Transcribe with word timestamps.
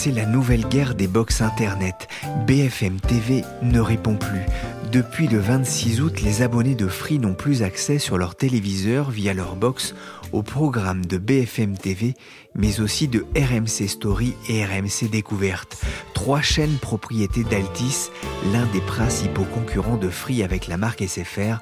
C'est 0.00 0.12
la 0.12 0.26
nouvelle 0.26 0.64
guerre 0.64 0.94
des 0.94 1.08
box 1.08 1.40
Internet. 1.40 2.06
BFM 2.46 3.00
TV 3.00 3.42
ne 3.62 3.80
répond 3.80 4.14
plus. 4.14 4.46
Depuis 4.92 5.26
le 5.26 5.40
26 5.40 6.00
août, 6.00 6.20
les 6.22 6.42
abonnés 6.42 6.76
de 6.76 6.86
Free 6.86 7.18
n'ont 7.18 7.34
plus 7.34 7.64
accès 7.64 7.98
sur 7.98 8.16
leur 8.16 8.36
téléviseur 8.36 9.10
via 9.10 9.34
leur 9.34 9.56
box 9.56 9.96
au 10.30 10.44
programme 10.44 11.04
de 11.04 11.18
BFM 11.18 11.76
TV, 11.76 12.14
mais 12.54 12.78
aussi 12.78 13.08
de 13.08 13.26
RMC 13.34 13.88
Story 13.88 14.34
et 14.48 14.64
RMC 14.64 15.10
Découverte. 15.10 15.84
Trois 16.14 16.42
chaînes 16.42 16.78
propriétés 16.80 17.42
d'Altis, 17.42 18.12
l'un 18.52 18.66
des 18.66 18.80
principaux 18.80 19.46
concurrents 19.52 19.96
de 19.96 20.10
Free 20.10 20.44
avec 20.44 20.68
la 20.68 20.76
marque 20.76 21.02
SFR, 21.02 21.58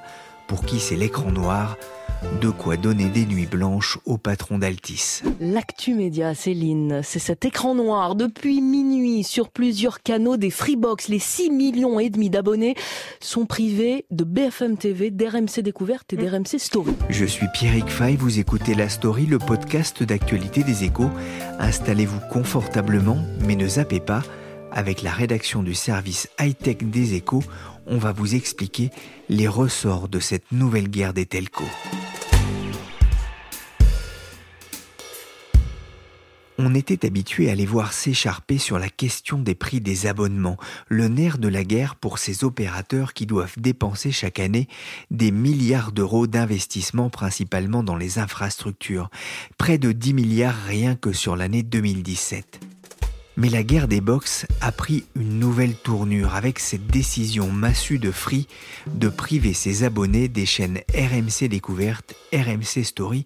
pour 0.47 0.63
qui 0.63 0.79
c'est 0.79 0.95
l'écran 0.95 1.31
noir, 1.31 1.75
de 2.41 2.49
quoi 2.49 2.77
donner 2.77 3.09
des 3.09 3.25
nuits 3.25 3.45
blanches 3.45 3.97
au 4.05 4.17
patron 4.17 4.57
d'Altis. 4.57 5.21
L'actu 5.39 5.93
média, 5.93 6.33
Céline, 6.35 7.01
c'est 7.03 7.19
cet 7.19 7.45
écran 7.45 7.75
noir 7.75 8.15
depuis 8.15 8.61
minuit 8.61 9.23
sur 9.23 9.49
plusieurs 9.49 10.01
canaux 10.01 10.37
des 10.37 10.49
Freebox. 10.49 11.07
Les 11.07 11.19
6 11.19 11.51
millions 11.51 11.99
et 11.99 12.09
demi 12.09 12.29
d'abonnés 12.29 12.75
sont 13.19 13.45
privés 13.45 14.05
de 14.11 14.23
BFM 14.23 14.77
TV, 14.77 15.11
d'RMC 15.11 15.61
Découverte 15.61 16.13
et 16.13 16.17
d'RMC 16.17 16.57
Story. 16.57 16.93
Je 17.09 17.25
suis 17.25 17.47
Pierrick 17.53 17.89
Fay, 17.89 18.15
vous 18.15 18.39
écoutez 18.39 18.73
La 18.73 18.89
Story, 18.89 19.25
le 19.25 19.39
podcast 19.39 20.03
d'actualité 20.03 20.63
des 20.63 20.83
échos. 20.83 21.09
Installez-vous 21.59 22.19
confortablement, 22.31 23.17
mais 23.45 23.55
ne 23.55 23.67
zappez 23.67 23.99
pas. 23.99 24.23
Avec 24.71 25.01
la 25.01 25.11
rédaction 25.11 25.63
du 25.63 25.73
service 25.73 26.29
high-tech 26.39 26.77
des 26.81 27.15
échos, 27.15 27.43
on 27.87 27.97
va 27.97 28.11
vous 28.11 28.35
expliquer 28.35 28.91
les 29.29 29.47
ressorts 29.47 30.09
de 30.09 30.19
cette 30.19 30.51
nouvelle 30.51 30.89
guerre 30.89 31.13
des 31.13 31.25
telcos. 31.25 31.65
On 36.59 36.73
était 36.73 37.05
habitué 37.05 37.51
à 37.51 37.55
les 37.55 37.67
voir 37.67 37.93
s'écharper 37.93 38.57
sur 38.57 38.79
la 38.79 38.89
question 38.89 39.37
des 39.37 39.53
prix 39.53 39.79
des 39.79 40.07
abonnements, 40.07 40.57
le 40.87 41.07
nerf 41.07 41.37
de 41.37 41.47
la 41.47 41.63
guerre 41.63 41.95
pour 41.95 42.17
ces 42.17 42.43
opérateurs 42.43 43.13
qui 43.13 43.27
doivent 43.27 43.59
dépenser 43.59 44.11
chaque 44.11 44.39
année 44.39 44.67
des 45.11 45.29
milliards 45.29 45.91
d'euros 45.91 46.25
d'investissement 46.25 47.11
principalement 47.11 47.83
dans 47.83 47.95
les 47.95 48.17
infrastructures, 48.17 49.11
près 49.59 49.77
de 49.77 49.91
10 49.91 50.15
milliards 50.15 50.57
rien 50.65 50.95
que 50.95 51.13
sur 51.13 51.35
l'année 51.35 51.61
2017. 51.61 52.59
Mais 53.37 53.49
la 53.49 53.61
guerre 53.61 53.87
des 53.87 54.01
box 54.01 54.47
a 54.61 54.71
pris 54.71 55.05
une 55.15 55.37
nouvelle 55.37 55.75
tournure 55.75 56.33
avec 56.33 56.57
cette 56.57 56.87
décision 56.87 57.51
massue 57.51 57.99
de 57.99 58.09
Free 58.09 58.47
de 58.87 59.09
priver 59.09 59.53
ses 59.53 59.83
abonnés 59.83 60.27
des 60.27 60.47
chaînes 60.47 60.79
RMC 60.95 61.47
Découverte, 61.47 62.15
RMC 62.33 62.83
Story 62.83 63.25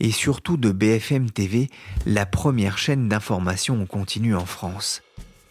et 0.00 0.10
surtout 0.10 0.56
de 0.56 0.72
BFM 0.72 1.30
TV, 1.30 1.68
la 2.06 2.24
première 2.24 2.78
chaîne 2.78 3.10
d'information 3.10 3.82
en 3.82 3.84
continu 3.84 4.34
en 4.34 4.46
France. 4.46 5.02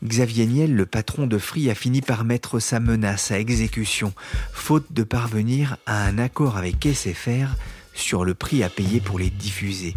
Xavier 0.04 0.48
Niel, 0.48 0.76
le 0.76 0.88
patron 0.88 1.28
de 1.28 1.38
Free, 1.38 1.70
a 1.70 1.76
fini 1.76 2.02
par 2.02 2.24
mettre 2.24 2.58
sa 2.58 2.80
menace 2.80 3.30
à 3.30 3.38
exécution, 3.40 4.14
faute 4.52 4.92
de 4.92 5.04
parvenir 5.04 5.78
à 5.86 6.04
un 6.06 6.18
accord 6.18 6.58
avec 6.58 6.88
SFR 6.92 7.56
sur 7.94 8.26
le 8.26 8.34
prix 8.34 8.64
à 8.64 8.70
payer 8.70 9.00
pour 9.00 9.20
les 9.20 9.30
diffuser. 9.30 9.96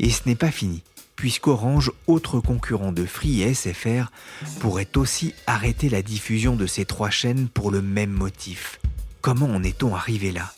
Et 0.00 0.10
ce 0.10 0.20
n'est 0.26 0.34
pas 0.34 0.50
fini 0.50 0.82
puisqu'Orange, 1.22 1.92
autre 2.08 2.40
concurrent 2.40 2.90
de 2.90 3.04
Free 3.04 3.42
et 3.42 3.54
SFR, 3.54 4.10
pourrait 4.58 4.88
aussi 4.96 5.34
arrêter 5.46 5.88
la 5.88 6.02
diffusion 6.02 6.56
de 6.56 6.66
ces 6.66 6.84
trois 6.84 7.10
chaînes 7.10 7.46
pour 7.46 7.70
le 7.70 7.80
même 7.80 8.10
motif. 8.10 8.80
Comment 9.20 9.46
en 9.46 9.62
est-on 9.62 9.94
arrivé 9.94 10.32
là? 10.32 10.52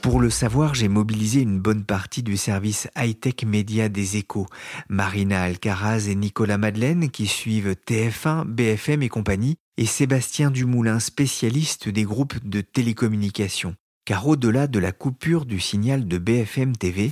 Pour 0.00 0.20
le 0.20 0.30
savoir, 0.30 0.76
j'ai 0.76 0.86
mobilisé 0.86 1.40
une 1.40 1.58
bonne 1.58 1.82
partie 1.82 2.22
du 2.22 2.36
service 2.36 2.86
high-tech 2.96 3.44
média 3.44 3.88
des 3.88 4.16
échos, 4.16 4.46
Marina 4.88 5.42
Alcaraz 5.42 6.06
et 6.08 6.14
Nicolas 6.14 6.58
Madeleine 6.58 7.10
qui 7.10 7.26
suivent 7.26 7.74
TF1, 7.84 8.44
BFM 8.44 9.02
et 9.02 9.08
compagnie, 9.08 9.56
et 9.78 9.86
Sébastien 9.86 10.52
Dumoulin, 10.52 11.00
spécialiste 11.00 11.88
des 11.88 12.04
groupes 12.04 12.38
de 12.48 12.60
télécommunications. 12.60 13.74
Car 14.04 14.28
au-delà 14.28 14.68
de 14.68 14.78
la 14.78 14.92
coupure 14.92 15.44
du 15.44 15.58
signal 15.58 16.06
de 16.06 16.18
BFM 16.18 16.76
TV, 16.76 17.10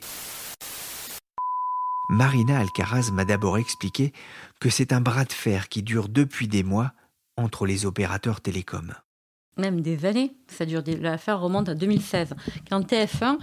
Marina 2.08 2.58
Alcaraz 2.60 3.10
m'a 3.12 3.24
d'abord 3.24 3.58
expliqué 3.58 4.12
que 4.60 4.70
c'est 4.70 4.92
un 4.92 5.00
bras 5.00 5.24
de 5.24 5.32
fer 5.32 5.68
qui 5.68 5.82
dure 5.82 6.08
depuis 6.08 6.46
des 6.46 6.62
mois 6.62 6.92
entre 7.36 7.66
les 7.66 7.84
opérateurs 7.84 8.40
télécoms. 8.40 8.94
Même 9.58 9.80
des 9.80 10.04
années, 10.04 10.32
ça 10.48 10.66
dure. 10.66 10.82
L'affaire 11.00 11.40
remonte 11.40 11.68
à 11.68 11.74
2016, 11.74 12.34
quand 12.70 12.80
TF1 12.80 13.38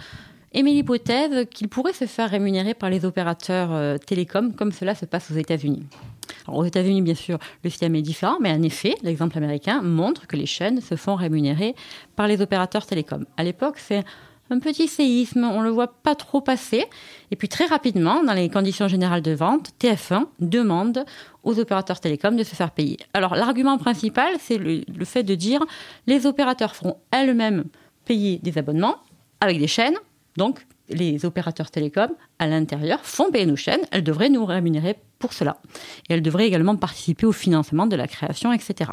émet 0.53 0.71
l'hypothèse 0.71 1.47
qu'il 1.49 1.67
pourrait 1.67 1.93
se 1.93 2.05
faire 2.05 2.29
rémunérer 2.29 2.73
par 2.73 2.89
les 2.89 3.05
opérateurs 3.05 3.73
euh, 3.73 3.97
télécoms, 3.97 4.53
comme 4.53 4.71
cela 4.71 4.95
se 4.95 5.05
passe 5.05 5.31
aux 5.31 5.35
États-Unis. 5.35 5.83
aux 6.47 6.63
États-Unis, 6.63 7.01
bien 7.01 7.15
sûr, 7.15 7.39
le 7.63 7.69
système 7.69 7.95
est 7.95 8.01
différent, 8.01 8.37
mais 8.39 8.51
en 8.51 8.61
effet, 8.61 8.95
l'exemple 9.01 9.37
américain 9.37 9.81
montre 9.81 10.27
que 10.27 10.35
les 10.35 10.45
chaînes 10.45 10.79
se 10.79 10.95
font 10.95 11.15
rémunérer 11.15 11.75
par 12.15 12.27
les 12.27 12.41
opérateurs 12.41 12.85
télécoms. 12.85 13.25
À 13.35 13.43
l'époque, 13.43 13.77
c'est 13.79 14.03
un 14.53 14.59
petit 14.59 14.87
séisme, 14.87 15.43
on 15.43 15.61
le 15.61 15.69
voit 15.69 15.87
pas 15.87 16.15
trop 16.15 16.39
passer. 16.39 16.85
Et 17.31 17.35
puis 17.35 17.49
très 17.49 17.65
rapidement, 17.65 18.23
dans 18.23 18.33
les 18.33 18.49
conditions 18.49 18.87
générales 18.87 19.21
de 19.21 19.31
vente, 19.31 19.71
TF1 19.79 20.25
demande 20.39 21.05
aux 21.43 21.59
opérateurs 21.59 21.99
télécoms 21.99 22.35
de 22.35 22.43
se 22.43 22.55
faire 22.55 22.71
payer. 22.71 22.97
Alors 23.13 23.35
l'argument 23.35 23.77
principal, 23.77 24.33
c'est 24.39 24.57
le, 24.57 24.83
fait 25.05 25.23
de 25.23 25.35
dire 25.35 25.61
les 26.07 26.25
opérateurs 26.25 26.75
feront 26.75 26.97
elles-mêmes 27.11 27.65
payer 28.05 28.39
des 28.43 28.57
abonnements 28.57 28.97
avec 29.41 29.59
des 29.59 29.67
chaînes, 29.67 29.97
donc 30.37 30.65
les 30.89 31.25
opérateurs 31.25 31.71
télécoms 31.71 32.13
à 32.37 32.47
l'intérieur 32.47 32.99
font 33.01 33.31
payer 33.31 33.45
nos 33.45 33.55
chaînes, 33.55 33.81
elles 33.91 34.03
devraient 34.03 34.29
nous 34.29 34.45
rémunérer 34.45 34.97
pour 35.17 35.33
cela. 35.33 35.57
Et 36.09 36.13
elles 36.13 36.21
devraient 36.21 36.45
également 36.45 36.75
participer 36.75 37.25
au 37.25 37.31
financement 37.31 37.87
de 37.87 37.95
la 37.95 38.07
création, 38.07 38.53
etc 38.53 38.91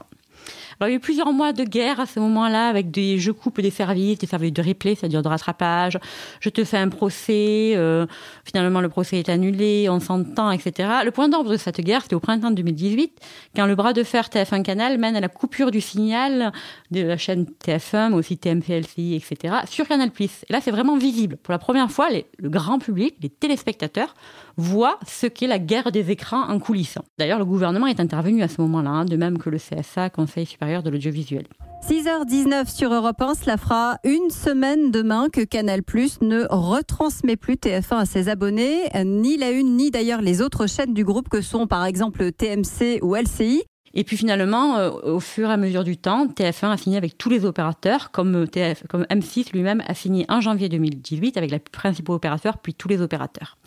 il 0.89 0.93
y 0.93 0.93
a 0.95 0.97
eu 0.97 1.01
plusieurs 1.01 1.33
mois 1.33 1.53
de 1.53 1.65
guerre 1.65 2.01
à 2.01 2.07
ce 2.07 2.21
moment-là 2.21 2.69
avec 2.69 2.91
des 2.91 3.19
je 3.19 3.31
coupe 3.33 3.61
des 3.61 3.71
services, 3.71 4.19
des 4.19 4.27
services 4.27 4.53
de 4.53 4.63
replay, 4.63 4.95
c'est-à-dire 4.95 5.23
de 5.23 5.29
rattrapage. 5.29 5.99
Je 6.41 6.49
te 6.49 6.65
fais 6.65 6.79
un 6.79 6.89
procès, 6.89 7.73
euh, 7.77 8.07
finalement 8.45 8.81
le 8.81 8.89
procès 8.89 9.19
est 9.19 9.29
annulé, 9.29 9.89
on 9.91 10.01
s'entend, 10.01 10.51
etc. 10.51 10.89
Le 11.05 11.11
point 11.11 11.29
d'ordre 11.29 11.51
de 11.51 11.57
cette 11.57 11.81
guerre, 11.81 12.03
c'était 12.03 12.15
au 12.15 12.21
printemps 12.21 12.51
2018, 12.51 13.21
quand 13.55 13.67
le 13.67 13.75
bras 13.75 13.93
de 13.93 14.03
fer 14.03 14.29
TF1 14.29 14.63
Canal 14.63 14.99
mène 14.99 15.17
à 15.17 15.21
la 15.21 15.29
coupure 15.29 15.71
du 15.71 15.81
signal 15.81 16.53
de 16.91 17.03
la 17.03 17.17
chaîne 17.17 17.47
TF1, 17.65 18.11
mais 18.11 18.17
aussi 18.17 18.39
TMP-LCI, 18.39 19.17
etc. 19.17 19.57
sur 19.69 19.87
Canal+. 19.87 20.11
Et 20.19 20.29
là, 20.49 20.61
c'est 20.63 20.71
vraiment 20.71 20.97
visible. 20.97 21.37
Pour 21.37 21.53
la 21.53 21.59
première 21.59 21.91
fois, 21.91 22.09
le 22.39 22.49
grand 22.49 22.79
public, 22.79 23.17
les 23.21 23.29
téléspectateurs, 23.29 24.15
voient 24.57 24.99
ce 25.07 25.27
qu'est 25.27 25.47
la 25.47 25.59
guerre 25.59 25.93
des 25.93 26.11
écrans 26.11 26.49
en 26.49 26.59
coulisses. 26.59 26.99
D'ailleurs, 27.19 27.39
le 27.39 27.45
gouvernement 27.45 27.87
est 27.87 28.01
intervenu 28.01 28.43
à 28.43 28.49
ce 28.49 28.61
moment-là, 28.61 28.91
hein, 28.91 29.05
de 29.05 29.17
même 29.17 29.39
que 29.39 29.51
le 29.51 29.59
CSA, 29.59 30.11
Conseil 30.11 30.47
supérieur 30.47 30.70
de 30.79 30.91
l'audiovisuel. 30.91 31.47
6h19 31.89 32.69
sur 32.69 32.93
Europe 32.93 33.21
1, 33.21 33.35
cela 33.35 33.57
fera 33.57 33.97
une 34.05 34.31
semaine 34.31 34.91
demain 34.91 35.29
que 35.29 35.41
Canal 35.41 35.83
Plus 35.83 36.21
ne 36.21 36.45
retransmet 36.49 37.37
plus 37.37 37.55
TF1 37.55 37.97
à 37.97 38.05
ses 38.05 38.29
abonnés, 38.29 38.83
ni 39.05 39.37
la 39.37 39.51
une, 39.51 39.77
ni 39.77 39.91
d'ailleurs 39.91 40.21
les 40.21 40.43
autres 40.43 40.67
chaînes 40.67 40.95
du 40.95 41.05
groupe 41.05 41.29
que 41.29 41.41
sont 41.41 41.67
par 41.67 41.85
exemple 41.87 42.31
TMC 42.33 43.01
ou 43.03 43.17
LCI. 43.17 43.65
Et 43.95 44.05
puis 44.05 44.17
finalement, 44.17 44.77
euh, 44.77 44.91
au 44.91 45.21
fur 45.21 45.51
et 45.51 45.53
à 45.53 45.57
mesure 45.57 45.83
du 45.83 45.97
temps, 45.97 46.27
TF1 46.29 46.71
a 46.71 46.77
signé 46.77 46.97
avec 46.97 47.19
tous 47.19 47.29
les 47.29 47.45
opérateurs, 47.45 48.11
comme, 48.13 48.35
euh, 48.37 48.47
TF, 48.47 48.85
comme 48.89 49.03
M6 49.11 49.53
lui-même 49.53 49.83
a 49.87 49.95
signé 49.95 50.27
en 50.29 50.41
janvier 50.41 50.69
2018 50.69 51.37
avec 51.37 51.51
les 51.51 51.59
principaux 51.59 52.15
opérateurs, 52.15 52.59
puis 52.59 52.75
tous 52.75 52.89
les 52.89 53.01
opérateurs. 53.01 53.59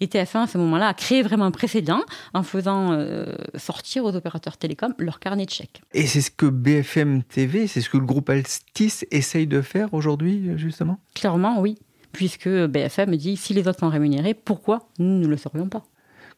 Et 0.00 0.06
TF1, 0.06 0.42
à 0.42 0.46
ce 0.46 0.58
moment-là, 0.58 0.88
a 0.88 0.94
créé 0.94 1.22
vraiment 1.22 1.46
un 1.46 1.50
précédent 1.50 2.00
en 2.34 2.42
faisant 2.42 2.92
euh, 2.92 3.34
sortir 3.56 4.04
aux 4.04 4.14
opérateurs 4.14 4.58
télécoms 4.58 4.94
leur 4.98 5.20
carnet 5.20 5.46
de 5.46 5.50
chèques. 5.50 5.80
Et 5.94 6.06
c'est 6.06 6.20
ce 6.20 6.30
que 6.30 6.46
BFM 6.46 7.22
TV, 7.22 7.66
c'est 7.66 7.80
ce 7.80 7.88
que 7.88 7.96
le 7.96 8.04
groupe 8.04 8.28
Altis 8.28 9.04
essaye 9.10 9.46
de 9.46 9.62
faire 9.62 9.94
aujourd'hui, 9.94 10.50
justement? 10.56 10.98
Clairement, 11.14 11.60
oui. 11.60 11.78
Puisque 12.12 12.48
BFM 12.48 13.16
dit 13.16 13.38
si 13.38 13.54
les 13.54 13.66
autres 13.68 13.78
sont 13.78 13.88
rémunérés, 13.88 14.34
pourquoi 14.34 14.88
nous 14.98 15.18
ne 15.18 15.26
le 15.26 15.36
serions 15.38 15.68
pas? 15.68 15.82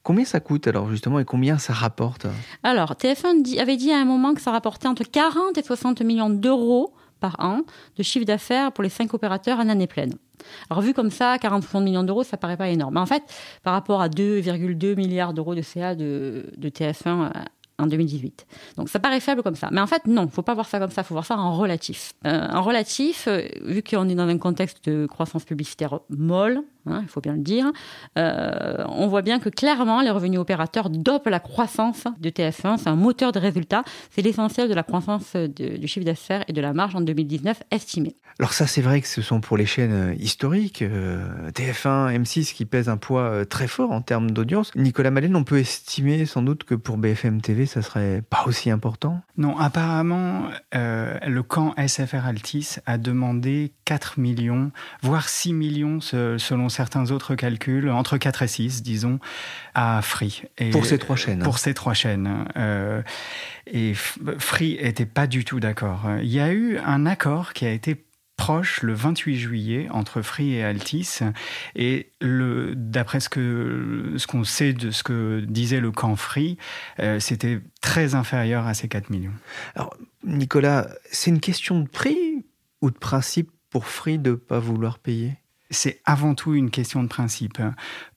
Combien 0.05 0.27
ça 0.27 0.39
coûte 0.39 0.67
alors 0.67 0.91
justement 0.91 1.19
et 1.19 1.25
combien 1.25 1.59
ça 1.59 1.73
rapporte? 1.73 2.27
Alors 2.63 2.93
TF1 2.93 3.59
avait 3.59 3.77
dit 3.77 3.91
à 3.91 3.99
un 3.99 4.05
moment 4.05 4.35
que 4.35 4.41
ça 4.43 4.53
rapportait 4.53 4.87
entre 4.87 5.03
40 5.03 5.57
et 5.57 5.63
60 5.63 6.03
millions 6.03 6.31
d'euros 6.31 6.93
par 7.21 7.37
an 7.39 7.63
de 7.97 8.03
chiffre 8.03 8.27
d'affaires 8.27 8.71
pour 8.71 8.85
les 8.85 8.91
cinq 8.91 9.15
opérateurs 9.15 9.59
en 9.59 9.69
année 9.69 9.87
pleine. 9.87 10.15
Alors 10.69 10.83
vu 10.83 10.93
comme 10.93 11.11
ça, 11.11 11.39
40 11.39 11.63
60 11.63 11.83
millions 11.83 12.03
d'euros, 12.03 12.23
ça 12.23 12.37
paraît 12.37 12.59
pas 12.59 12.69
énorme. 12.69 12.95
Mais 12.95 13.01
en 13.01 13.07
fait, 13.07 13.23
par 13.63 13.73
rapport 13.73 14.03
à 14.03 14.09
2,2 14.09 14.95
milliards 14.95 15.33
d'euros 15.33 15.55
de 15.55 15.63
CA 15.63 15.95
de 15.95 16.45
TF1 16.61 17.31
en 17.79 17.87
2018. 17.87 18.47
Donc 18.77 18.89
ça 18.89 19.01
paraît 19.01 19.21
faible 19.21 19.43
comme 19.43 19.57
ça. 19.57 19.69
Mais 19.73 19.81
en 19.81 19.87
fait, 19.87 20.07
non, 20.07 20.29
faut 20.29 20.43
pas 20.43 20.55
voir 20.55 20.67
ça 20.67 20.79
comme 20.79 20.91
ça, 20.91 21.03
faut 21.03 21.15
voir 21.15 21.27
ça 21.27 21.37
en 21.37 21.57
relatif. 21.57 22.13
Euh, 22.27 22.47
en 22.49 22.63
relatif, 22.63 23.27
euh, 23.27 23.43
vu 23.63 23.83
qu'on 23.83 24.09
est 24.09 24.15
dans 24.15 24.29
un 24.29 24.39
contexte 24.39 24.89
de 24.89 25.07
croissance 25.07 25.45
publicitaire 25.45 25.99
molle, 26.09 26.63
hein, 26.87 27.01
il 27.03 27.09
faut 27.09 27.21
bien 27.21 27.33
le 27.33 27.41
dire, 27.41 27.73
euh, 28.17 28.85
on 28.89 29.09
voit 29.09 29.23
bien 29.23 29.41
que 29.41 29.49
clairement, 29.49 30.03
les 30.03 30.11
revenus 30.11 30.39
opérateurs 30.39 30.89
dopent 30.89 31.29
la 31.29 31.41
croissance 31.41 32.05
de 32.21 32.31
TF1. 32.31 32.79
C'est 32.79 32.89
un 32.89 32.97
moteur 32.97 33.33
de 33.33 33.41
résultats. 33.41 33.83
C'est 34.11 34.23
l'essentiel 34.23 34.69
de 34.69 34.75
la 34.75 34.85
croissance 34.85 35.35
du 35.35 35.89
chiffre 35.89 36.07
d'affaires 36.07 36.45
et 36.47 36.53
de 36.53 36.61
la 36.61 36.73
marge 36.73 36.95
en 36.95 37.01
2019 37.01 37.63
estimée. 37.73 38.15
Alors 38.39 38.53
ça, 38.53 38.67
c'est 38.67 38.83
vrai 38.83 39.01
que 39.01 39.09
ce 39.09 39.23
sont 39.23 39.41
pour 39.41 39.57
les 39.57 39.67
chaînes 39.67 40.17
historiques, 40.19 40.83
TF1, 40.83 42.21
M6, 42.23 42.53
qui 42.53 42.65
pèsent 42.65 42.89
un 42.89 42.97
poids 42.97 43.45
très 43.47 43.69
fort 43.69 43.93
en 43.93 44.01
termes 44.01 44.31
d'audience. 44.31 44.73
Nicolas 44.75 45.11
Malène, 45.11 45.37
on 45.37 45.45
peut 45.45 45.59
estimer 45.59 46.27
sans 46.27 46.43
doute 46.43 46.65
que 46.65 46.75
pour 46.75 46.97
BFM 46.97 47.41
TV, 47.41 47.64
ça 47.67 47.83
serait 47.83 48.23
pas 48.29 48.45
aussi 48.47 48.71
important? 48.71 49.23
Non, 49.37 49.59
apparemment, 49.59 50.45
euh, 50.75 51.19
le 51.27 51.43
camp 51.43 51.75
SFR 51.77 52.27
Altis 52.27 52.77
a 52.87 52.99
demandé 52.99 53.73
4 53.85 54.19
millions, 54.19 54.71
voire 55.03 55.29
6 55.29 55.53
millions 55.53 56.01
selon 56.01 56.69
certains 56.69 57.11
autres 57.11 57.35
calculs, 57.35 57.91
entre 57.91 58.17
4 58.17 58.43
et 58.43 58.49
6, 58.49 58.83
disons, 58.83 59.19
à 59.75 60.01
Free. 60.03 60.43
Et 60.59 60.71
pour 60.71 60.87
ces 60.87 60.99
trois 60.99 61.17
chaînes 61.17 61.43
Pour 61.43 61.59
ces 61.59 61.75
trois 61.75 61.95
chaînes. 61.95 62.47
Euh, 62.57 63.03
et 63.67 63.95
Free 63.95 64.77
était 64.79 65.07
pas 65.07 65.27
du 65.27 65.45
tout 65.45 65.61
d'accord. 65.61 66.03
Il 66.21 66.31
y 66.31 66.41
a 66.41 66.53
eu 66.53 66.79
un 66.79 67.07
accord 67.07 67.53
qui 67.53 67.67
a 67.67 67.71
été 67.71 68.05
proche 68.37 68.83
le 68.83 68.95
28 68.95 69.37
juillet 69.37 69.89
entre 69.91 70.23
Free 70.23 70.55
et 70.55 70.65
Altis. 70.65 71.21
Et 71.77 72.13
d'après 72.21 73.21
ce 73.21 73.29
qu'on 73.29 74.19
ce 74.19 74.27
qu'on 74.27 74.45
sait 74.45 74.73
de 74.73 74.91
ce 74.91 75.03
que 75.03 75.45
disait 75.47 75.81
le 75.81 75.93
camp 75.93 76.17
Free, 76.17 76.59
euh, 77.01 77.21
c'était 77.21 77.61
très 77.81 78.15
inférieur 78.15 78.67
à 78.67 78.75
ces 78.75 78.89
4 78.89 79.11
millions. 79.11 79.35
Alors, 79.75 79.97
Nicolas, 80.25 80.89
c'est 81.11 81.31
une 81.31 81.41
question 81.41 81.81
de 81.81 81.89
prix 81.89 82.45
ou 82.81 82.91
de 82.91 82.99
principe 82.99 83.51
pour 83.71 83.87
Free 83.87 84.19
de 84.19 84.31
ne 84.31 84.37
pas 84.37 84.59
vouloir 84.59 84.99
payer? 84.99 85.35
C'est 85.71 86.01
avant 86.05 86.35
tout 86.35 86.55
une 86.55 86.71
question 86.71 87.03
de 87.03 87.09
principe. 87.09 87.59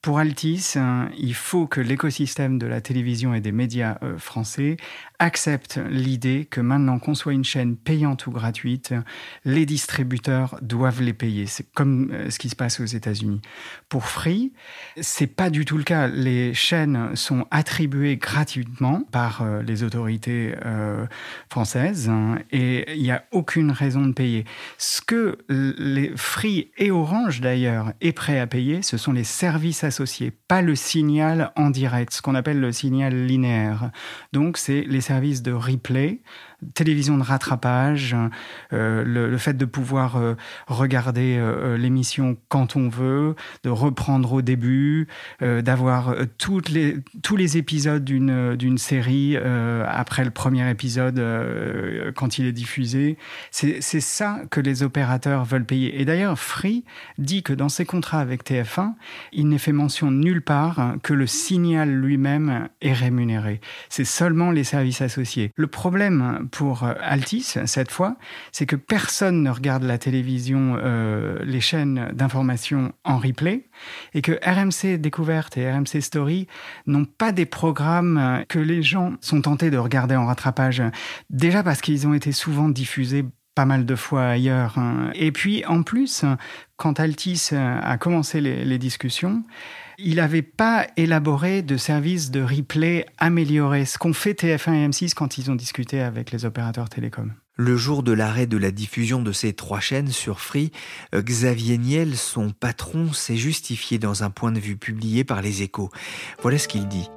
Pour 0.07 0.19
Altis, 0.19 0.75
il 1.18 1.33
faut 1.33 1.68
que 1.68 1.81
l'écosystème 1.81 2.57
de 2.57 2.65
la 2.65 2.80
télévision 2.80 3.33
et 3.33 3.42
des 3.42 3.51
médias 3.51 3.98
euh, 4.04 4.18
français 4.18 4.77
accepte 5.19 5.81
l'idée 5.89 6.48
que 6.50 6.62
maintenant 6.62 6.98
qu'on 6.98 7.13
soit 7.13 7.33
une 7.33 7.44
chaîne 7.44 7.75
payante 7.75 8.25
ou 8.25 8.31
gratuite, 8.31 8.94
les 9.44 9.65
distributeurs 9.65 10.57
doivent 10.62 11.01
les 11.01 11.12
payer. 11.12 11.45
C'est 11.45 11.69
comme 11.74 12.12
euh, 12.13 12.30
ce 12.30 12.39
qui 12.39 12.48
se 12.48 12.56
passe 12.56 12.80
aux 12.80 12.86
États-Unis. 12.86 13.42
Pour 13.89 14.06
Free, 14.06 14.54
c'est 15.01 15.27
pas 15.27 15.50
du 15.50 15.65
tout 15.65 15.77
le 15.77 15.83
cas. 15.83 16.07
Les 16.07 16.53
chaînes 16.53 17.13
sont 17.18 17.45
attribuées 17.51 18.15
gratuitement 18.15 19.03
par 19.12 19.42
euh, 19.42 19.62
les 19.62 19.83
autorités 19.83 20.53
françaises 21.50 22.07
hein, 22.07 22.38
et 22.51 22.95
il 22.95 23.03
n'y 23.03 23.12
a 23.12 23.25
aucune 23.31 23.71
raison 23.71 24.06
de 24.06 24.13
payer. 24.13 24.45
Ce 24.77 25.01
que 25.01 25.38
Free 26.15 26.71
et 26.77 26.92
Orange 26.92 27.42
d'ailleurs 27.42 27.92
est 28.00 28.13
prêt 28.13 28.39
à 28.39 28.48
payer, 28.48 28.81
ce 28.81 28.95
sont 28.95 29.12
les 29.12 29.25
services 29.25 29.83
associés, 29.83 29.96
pas 30.47 30.61
le 30.61 30.75
signal 30.75 31.51
en 31.55 31.69
direct, 31.69 32.13
ce 32.13 32.21
qu'on 32.21 32.35
appelle 32.35 32.59
le 32.59 32.71
signal 32.71 33.25
linéaire. 33.25 33.91
Donc 34.33 34.57
c'est 34.57 34.81
les 34.81 35.01
services 35.01 35.41
de 35.41 35.51
replay, 35.51 36.21
télévision 36.74 37.18
de 37.18 37.24
rattrapage, 37.24 38.15
euh, 38.74 39.04
le, 39.04 39.38
fait 39.38 39.54
de 39.54 39.65
pouvoir 39.65 40.18
euh, 40.18 40.33
regarder 40.68 41.38
euh, 41.38 41.77
l'émission 41.77 42.38
quand 42.50 42.75
on 42.75 42.89
veut, 42.89 43.36
de 43.63 43.69
reprendre 43.69 44.33
au 44.33 44.42
début, 44.42 45.07
d'avoir 45.42 46.15
tous 46.38 46.62
les 46.69 47.57
épisodes 47.57 48.04
d'une 48.04 48.77
série 48.77 49.38
après 49.38 50.24
le 50.24 50.31
premier 50.31 50.69
épisode 50.69 51.21
quand 52.15 52.38
il 52.38 52.45
est 52.45 52.51
diffusé. 52.51 53.18
C'est 53.51 53.81
ça 53.81 54.42
que 54.50 54.60
les 54.60 54.83
opérateurs 54.83 55.45
veulent 55.45 55.65
payer. 55.65 56.01
Et 56.01 56.06
d'ailleurs, 56.06 56.39
Free 56.39 56.83
dit 57.18 57.44
que 57.44 57.53
dans 57.53 57.69
ses 57.69 57.86
contrats 57.86 58.19
avec 58.19 58.44
TF1, 58.44 58.94
il 59.31 59.48
n'est 59.50 59.57
fait 59.57 59.71
mention 59.71 60.12
nulle 60.12 60.42
part 60.42 60.95
que 61.03 61.13
le 61.13 61.27
signal 61.27 61.89
lui-même 61.89 62.69
est 62.81 62.94
rémunéré. 62.94 63.62
C'est 63.89 64.06
seulement 64.06 64.51
les 64.51 64.63
services 64.63 65.01
associés. 65.01 65.51
Le 65.56 65.68
problème 65.68 66.46
pour 66.51 66.83
euh, 66.83 66.94
Altis, 67.01 67.55
cette 67.65 67.91
fois, 67.91 68.17
c'est 68.51 68.65
que 68.65 68.75
personne 68.75 69.44
ne 69.44 69.49
regarde 69.49 69.83
la 69.83 69.97
télévision, 69.97 70.77
euh, 70.77 71.39
les 71.44 71.61
chaînes 71.61 72.09
d'information 72.13 72.94
en 73.03 73.17
replay, 73.17 73.65
et 74.13 74.21
que 74.21 74.33
RMC 74.44 74.97
Découverte 74.97 75.57
et 75.57 75.71
RMC 75.71 76.01
Story 76.01 76.47
n'ont 76.85 77.05
pas 77.05 77.31
des 77.31 77.45
programmes 77.45 78.17
euh, 78.17 78.44
que 78.47 78.59
les 78.59 78.81
gens 78.81 79.13
sont 79.21 79.41
tentés 79.41 79.69
de 79.69 79.77
regarder 79.77 80.15
en 80.15 80.25
rattrapage. 80.25 80.81
Déjà 81.29 81.63
parce 81.63 81.81
qu'ils 81.81 82.07
ont 82.07 82.13
été 82.13 82.31
souvent 82.31 82.69
diffusés 82.69 83.25
pas 83.57 83.65
mal 83.65 83.88
de 83.88 83.95
fois 83.95 84.27
ailleurs. 84.27 84.77
Hein. 84.77 85.09
Et 85.15 85.31
puis, 85.31 85.65
en 85.65 85.81
plus, 85.81 86.24
quand 86.75 87.00
Altis 87.00 87.50
a 87.56 87.98
commencé 87.98 88.39
les, 88.39 88.77
discussions, 88.77 89.44
il 89.98 90.18
n'avait 90.18 90.44
pas 90.44 90.86
élaboré 90.95 91.63
de 91.63 91.75
service 91.75 92.30
de 92.30 92.44
replay 92.44 93.07
amélioré, 93.18 93.86
ce 93.86 93.98
qu'ont 93.98 94.13
fait 94.13 94.39
TF1 94.39 94.74
et 94.75 94.88
M6 94.89 95.15
quand 95.15 95.39
ils 95.39 95.50
ont 95.50 95.56
discuté 95.56 96.01
avec 96.01 96.30
les 96.30 96.45
opérateurs 96.45 96.88
télécoms. 96.88 97.31
Le 97.56 97.75
jour 97.75 98.04
de 98.04 98.12
l'arrêt 98.12 98.45
de 98.45 98.57
la 98.57 98.69
diffusion 98.69 99.24
de 99.24 99.31
ces 99.31 99.54
trois 99.54 99.80
chaînes 99.80 100.12
sur 100.12 100.39
Free, 100.39 100.71
Xavier 101.15 101.80
Niel, 101.80 102.15
son 102.15 102.51
patron, 102.51 103.12
s'est 103.12 103.38
justifié 103.38 103.98
dans 103.98 104.24
un 104.24 104.30
point 104.30 104.51
de 104.51 104.60
vue 104.60 104.77
publié 104.77 105.24
par 105.24 105.42
les 105.42 105.63
échos. 105.63 105.89
Voilà 106.44 106.60
ce 106.60 106.68
qu'il 106.68 106.88
dit. 106.88 107.10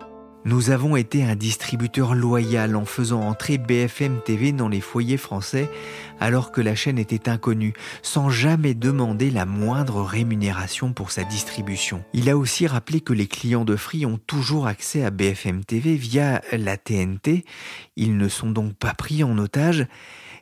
Nous 0.46 0.70
avons 0.70 0.96
été 0.96 1.22
un 1.22 1.36
distributeur 1.36 2.14
loyal 2.14 2.74
en 2.74 2.86
faisant 2.86 3.20
entrer 3.20 3.58
BFM 3.58 4.22
TV 4.24 4.52
dans 4.52 4.70
les 4.70 4.80
foyers 4.80 5.18
français 5.18 5.68
alors 6.18 6.50
que 6.50 6.62
la 6.62 6.74
chaîne 6.74 6.98
était 6.98 7.28
inconnue, 7.28 7.74
sans 8.02 8.30
jamais 8.30 8.72
demander 8.72 9.30
la 9.30 9.44
moindre 9.44 10.00
rémunération 10.02 10.94
pour 10.94 11.10
sa 11.10 11.24
distribution. 11.24 12.02
Il 12.14 12.30
a 12.30 12.38
aussi 12.38 12.66
rappelé 12.66 13.02
que 13.02 13.12
les 13.12 13.26
clients 13.26 13.66
de 13.66 13.76
Free 13.76 14.06
ont 14.06 14.18
toujours 14.26 14.66
accès 14.66 15.04
à 15.04 15.10
BFM 15.10 15.62
TV 15.62 15.96
via 15.96 16.40
la 16.52 16.78
TNT. 16.78 17.44
Ils 17.96 18.16
ne 18.16 18.28
sont 18.28 18.50
donc 18.50 18.74
pas 18.74 18.94
pris 18.94 19.22
en 19.22 19.36
otage. 19.36 19.86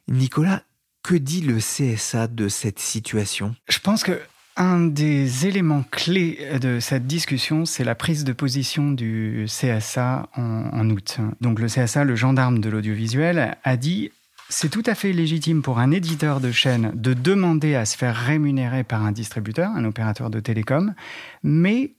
Nicolas, 0.07 0.63
que 1.03 1.17
dit 1.17 1.41
le 1.41 1.59
CSA 1.59 2.29
de 2.29 2.49
cette 2.49 2.79
situation? 2.79 3.57
Je 3.69 3.81
pense 3.81 4.05
que 4.05 4.21
un 4.59 4.81
des 4.81 5.47
éléments 5.47 5.85
clés 5.91 6.59
de 6.61 6.81
cette 6.81 7.07
discussion, 7.07 7.65
c'est 7.65 7.85
la 7.85 7.95
prise 7.95 8.25
de 8.25 8.33
position 8.33 8.91
du 8.91 9.47
CSA 9.47 10.29
en, 10.35 10.91
août. 10.91 11.19
Donc 11.41 11.61
le 11.61 11.69
CSA, 11.69 12.05
le 12.05 12.17
gendarme 12.17 12.59
de 12.59 12.69
l'audiovisuel, 12.69 13.57
a 13.63 13.77
dit 13.77 14.11
c'est 14.51 14.69
tout 14.69 14.83
à 14.87 14.95
fait 14.95 15.13
légitime 15.13 15.63
pour 15.63 15.79
un 15.79 15.91
éditeur 15.91 16.41
de 16.41 16.51
chaîne 16.51 16.91
de 16.95 17.15
demander 17.15 17.77
à 17.77 17.85
se 17.85 17.97
faire 17.97 18.17
rémunérer 18.17 18.83
par 18.83 19.05
un 19.05 19.13
distributeur, 19.13 19.71
un 19.71 19.85
opérateur 19.85 20.31
de 20.31 20.41
télécom, 20.41 20.95
mais 21.43 21.93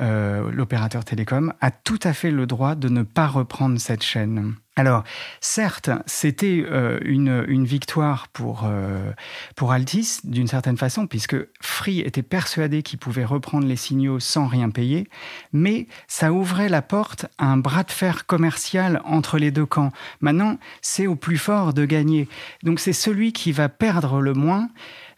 euh, 0.00 0.50
l'opérateur 0.50 1.04
télécom 1.04 1.52
a 1.60 1.70
tout 1.70 2.00
à 2.02 2.14
fait 2.14 2.30
le 2.30 2.46
droit 2.46 2.74
de 2.74 2.88
ne 2.88 3.02
pas 3.02 3.26
reprendre 3.26 3.78
cette 3.78 4.02
chaîne. 4.02 4.54
Alors, 4.76 5.04
certes, 5.40 5.90
c'était 6.06 6.64
euh, 6.68 6.98
une, 7.04 7.64
victoire 7.64 8.26
pour, 8.32 8.62
euh, 8.64 9.12
pour 9.54 9.70
Altis, 9.70 10.18
d'une 10.24 10.48
certaine 10.48 10.76
façon, 10.76 11.06
puisque 11.06 11.36
Free 11.60 12.00
était 12.00 12.24
persuadé 12.24 12.82
qu'il 12.82 12.98
pouvait 12.98 13.24
reprendre 13.24 13.68
les 13.68 13.76
signaux 13.76 14.18
sans 14.18 14.48
rien 14.48 14.70
payer, 14.70 15.06
mais 15.52 15.86
ça 16.08 16.32
ouvrait 16.32 16.68
la 16.68 16.82
porte 16.82 17.26
à 17.38 17.46
un 17.46 17.56
bras 17.56 17.84
de 17.84 17.92
fer 17.92 18.26
commercial 18.26 19.00
entre 19.04 19.38
les 19.38 19.52
deux 19.52 19.66
camps. 19.66 19.92
Maintenant, 20.20 20.58
c'est 20.82 21.06
au 21.06 21.14
plus 21.14 21.38
fort 21.38 21.72
de 21.72 21.84
gagner. 21.84 22.28
Donc, 22.64 22.80
c'est 22.80 22.92
celui 22.92 23.32
qui 23.32 23.52
va 23.52 23.68
perdre 23.68 24.20
le 24.20 24.32
moins 24.32 24.70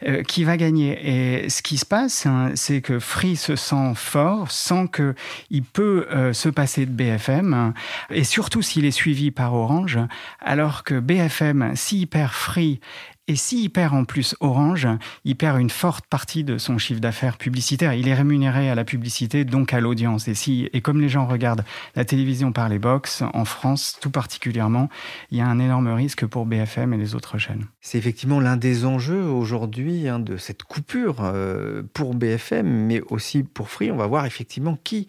euh, 0.03 0.21
qui 0.21 0.43
va 0.43 0.57
gagner. 0.57 0.99
Et 1.41 1.49
ce 1.49 1.63
qui 1.63 1.79
se 1.79 1.85
passe, 1.85 2.27
hein, 2.27 2.51
c'est 2.53 2.81
que 2.81 2.99
Free 2.99 3.35
se 3.35 3.55
sent 3.55 3.93
fort, 3.95 4.51
sent 4.51 4.87
qu'il 4.93 5.63
peut 5.63 6.05
se 6.33 6.49
passer 6.49 6.85
de 6.85 6.91
BFM, 6.91 7.73
et 8.11 8.23
surtout 8.23 8.61
s'il 8.61 8.85
est 8.85 8.91
suivi 8.91 9.31
par 9.31 9.46
Orange, 9.53 9.99
alors 10.39 10.83
que 10.83 10.99
BFM, 10.99 11.75
s'il 11.75 12.07
perd 12.07 12.31
Free 12.31 12.79
et 13.27 13.35
s'il 13.35 13.69
perd 13.69 13.93
en 13.93 14.05
plus 14.05 14.35
Orange, 14.39 14.87
il 15.25 15.35
perd 15.35 15.59
une 15.59 15.69
forte 15.69 16.05
partie 16.05 16.43
de 16.43 16.57
son 16.57 16.77
chiffre 16.77 17.01
d'affaires 17.01 17.37
publicitaire. 17.37 17.93
Il 17.93 18.07
est 18.07 18.13
rémunéré 18.13 18.69
à 18.69 18.75
la 18.75 18.85
publicité, 18.85 19.43
donc 19.43 19.73
à 19.73 19.81
l'audience. 19.81 20.27
Et, 20.27 20.33
si, 20.33 20.69
et 20.71 20.81
comme 20.81 21.01
les 21.01 21.09
gens 21.09 21.25
regardent 21.25 21.65
la 21.95 22.05
télévision 22.05 22.51
par 22.51 22.69
les 22.69 22.79
box, 22.79 23.23
en 23.33 23.45
France 23.45 23.97
tout 23.99 24.11
particulièrement, 24.11 24.89
il 25.31 25.37
y 25.37 25.41
a 25.41 25.47
un 25.47 25.59
énorme 25.59 25.89
risque 25.89 26.25
pour 26.25 26.45
BFM 26.45 26.93
et 26.93 26.97
les 26.97 27.15
autres 27.15 27.37
chaînes. 27.37 27.65
C'est 27.81 27.97
effectivement 27.97 28.39
l'un 28.39 28.57
des 28.57 28.85
enjeux 28.85 29.23
aujourd'hui 29.23 30.07
hein, 30.07 30.19
de 30.19 30.37
cette 30.37 30.63
coupure 30.63 31.17
euh, 31.21 31.83
pour 31.93 32.15
BFM, 32.15 32.67
mais 32.67 33.01
aussi 33.09 33.43
pour 33.43 33.69
Free. 33.69 33.91
On 33.91 33.97
va 33.97 34.07
voir 34.07 34.25
effectivement 34.25 34.77
qui 34.83 35.07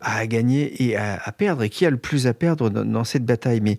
a 0.00 0.16
à 0.16 0.26
gagner 0.26 0.82
et 0.82 0.96
à, 0.96 1.32
perdre 1.32 1.62
et 1.62 1.70
qui 1.70 1.86
a 1.86 1.90
le 1.90 1.96
plus 1.96 2.26
à 2.26 2.34
perdre 2.34 2.68
dans, 2.68 2.84
dans 2.84 3.04
cette 3.04 3.24
bataille. 3.24 3.60
Mais 3.60 3.78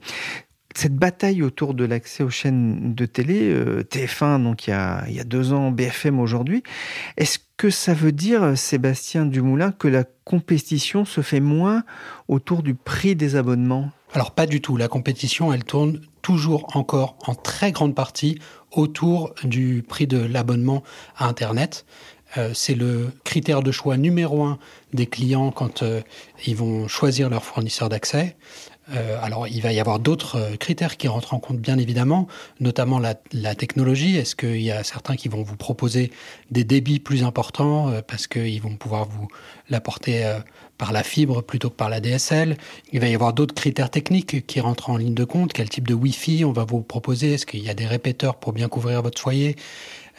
cette 0.75 0.95
bataille 0.95 1.43
autour 1.43 1.73
de 1.73 1.85
l'accès 1.85 2.23
aux 2.23 2.29
chaînes 2.29 2.93
de 2.93 3.05
télé, 3.05 3.49
euh, 3.51 3.83
TF1 3.83 4.43
donc 4.43 4.67
il 4.67 4.71
y, 4.71 4.73
a, 4.73 5.23
deux 5.25 5.53
ans, 5.53 5.71
BFM 5.71 6.19
aujourd'hui, 6.19 6.63
est-ce 7.17 7.39
que 7.57 7.69
ça 7.69 7.93
veut 7.93 8.11
dire, 8.11 8.57
Sébastien 8.57 9.25
Dumoulin, 9.25 9.71
que 9.71 9.87
la 9.87 10.03
compétition 10.23 11.05
se 11.05 11.21
fait 11.21 11.39
moins 11.39 11.83
autour 12.27 12.63
du 12.63 12.73
prix 12.73 13.15
des 13.15 13.35
abonnements? 13.35 13.91
Alors 14.13 14.31
pas 14.31 14.45
du 14.45 14.61
tout, 14.61 14.77
la 14.77 14.87
compétition 14.87 15.53
elle 15.53 15.63
tourne 15.63 16.01
toujours 16.21 16.75
encore 16.75 17.17
en 17.27 17.35
très 17.35 17.71
grande 17.71 17.95
partie 17.95 18.39
autour 18.71 19.33
du 19.43 19.83
prix 19.87 20.07
de 20.07 20.17
l'abonnement 20.17 20.83
à 21.17 21.27
Internet. 21.27 21.85
Euh, 22.37 22.51
c'est 22.53 22.75
le 22.75 23.11
critère 23.23 23.61
de 23.61 23.71
choix 23.71 23.97
numéro 23.97 24.43
un 24.43 24.57
des 24.93 25.05
clients 25.05 25.51
quand 25.51 25.83
euh, 25.83 26.01
ils 26.45 26.55
vont 26.55 26.87
choisir 26.87 27.29
leur 27.29 27.43
fournisseur 27.43 27.89
d'accès. 27.89 28.37
Euh, 28.93 29.17
alors, 29.21 29.47
il 29.47 29.61
va 29.61 29.71
y 29.71 29.79
avoir 29.79 29.99
d'autres 29.99 30.37
euh, 30.37 30.55
critères 30.57 30.97
qui 30.97 31.07
rentrent 31.07 31.33
en 31.33 31.39
compte, 31.39 31.59
bien 31.59 31.77
évidemment, 31.77 32.27
notamment 32.59 32.99
la, 32.99 33.15
technologie. 33.55 34.17
Est-ce 34.17 34.35
qu'il 34.35 34.61
y 34.61 34.71
a 34.71 34.83
certains 34.83 35.15
qui 35.15 35.29
vont 35.29 35.43
vous 35.43 35.55
proposer 35.55 36.11
des 36.49 36.63
débits 36.63 36.99
plus 36.99 37.23
importants 37.23 37.89
euh, 37.89 38.01
parce 38.05 38.27
qu'ils 38.27 38.61
vont 38.61 38.75
pouvoir 38.75 39.05
vous 39.05 39.27
l'apporter 39.69 40.39
par 40.77 40.91
la 40.91 41.03
fibre 41.03 41.41
plutôt 41.41 41.69
que 41.69 41.75
par 41.75 41.89
la 41.89 41.99
DSL 42.01 42.57
Il 42.91 42.99
va 42.99 43.07
y 43.07 43.15
avoir 43.15 43.33
d'autres 43.33 43.53
critères 43.53 43.89
techniques 43.89 44.45
qui 44.45 44.59
rentrent 44.59 44.89
en 44.89 44.97
ligne 44.97 45.13
de 45.13 45.23
compte. 45.23 45.53
Quel 45.53 45.69
type 45.69 45.87
de 45.87 45.93
Wi-Fi 45.93 46.43
on 46.43 46.51
va 46.51 46.65
vous 46.65 46.81
proposer? 46.81 47.33
Est-ce 47.33 47.45
qu'il 47.45 47.63
y 47.63 47.69
a 47.69 47.73
des 47.73 47.85
répéteurs 47.85 48.35
pour 48.35 48.53
bien 48.53 48.67
couvrir 48.67 49.01
votre 49.01 49.21
foyer? 49.21 49.55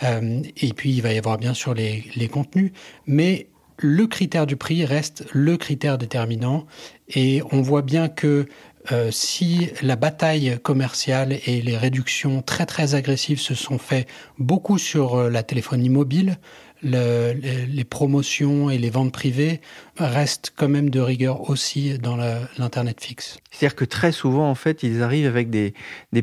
Et 0.03 0.73
puis, 0.73 0.91
il 0.91 1.03
va 1.03 1.13
y 1.13 1.19
avoir 1.19 1.39
bien 1.39 1.55
sûr 1.55 1.75
les, 1.75 2.05
les 2.17 2.29
contenus. 2.29 2.73
Mais 3.07 3.47
le 3.83 4.07
critère 4.07 4.47
du 4.47 4.57
prix 4.57 4.85
reste 4.85 5.25
le 5.33 5.57
critère 5.57 5.99
déterminant 5.99 6.67
et 7.09 7.43
on 7.51 7.63
voit 7.63 7.83
bien 7.83 8.09
que 8.09 8.47
euh, 8.91 9.11
si 9.13 9.71
la 9.81 9.95
bataille 9.95 10.59
commerciale 10.63 11.39
et 11.47 11.63
les 11.63 11.77
réductions 11.77 12.43
très 12.43 12.67
très 12.67 12.95
agressives 12.95 13.39
se 13.41 13.55
sont 13.55 13.79
faites 13.79 14.09
beaucoup 14.39 14.79
sur 14.79 15.15
euh, 15.15 15.31
la 15.31 15.45
téléphonie 15.45 15.89
mobile, 15.89 16.39
les, 16.83 17.85
promotions 17.85 18.71
et 18.71 18.79
les 18.79 18.91
ventes 18.91 19.13
privées 19.13 19.61
restent 19.99 20.53
quand 20.57 20.69
même 20.69 20.91
de 20.91 21.01
rigueur 21.01 21.49
aussi 21.49 21.99
dans 21.99 22.17
l'Internet 22.59 23.01
fixe. 23.01 23.39
C'est-à-dire 23.51 23.77
que 23.77 23.85
très 23.85 24.11
souvent, 24.11 24.51
en 24.51 24.55
fait, 24.55 24.83
ils 24.83 25.03
arrivent 25.03 25.27
avec 25.27 25.51
des, 25.51 25.75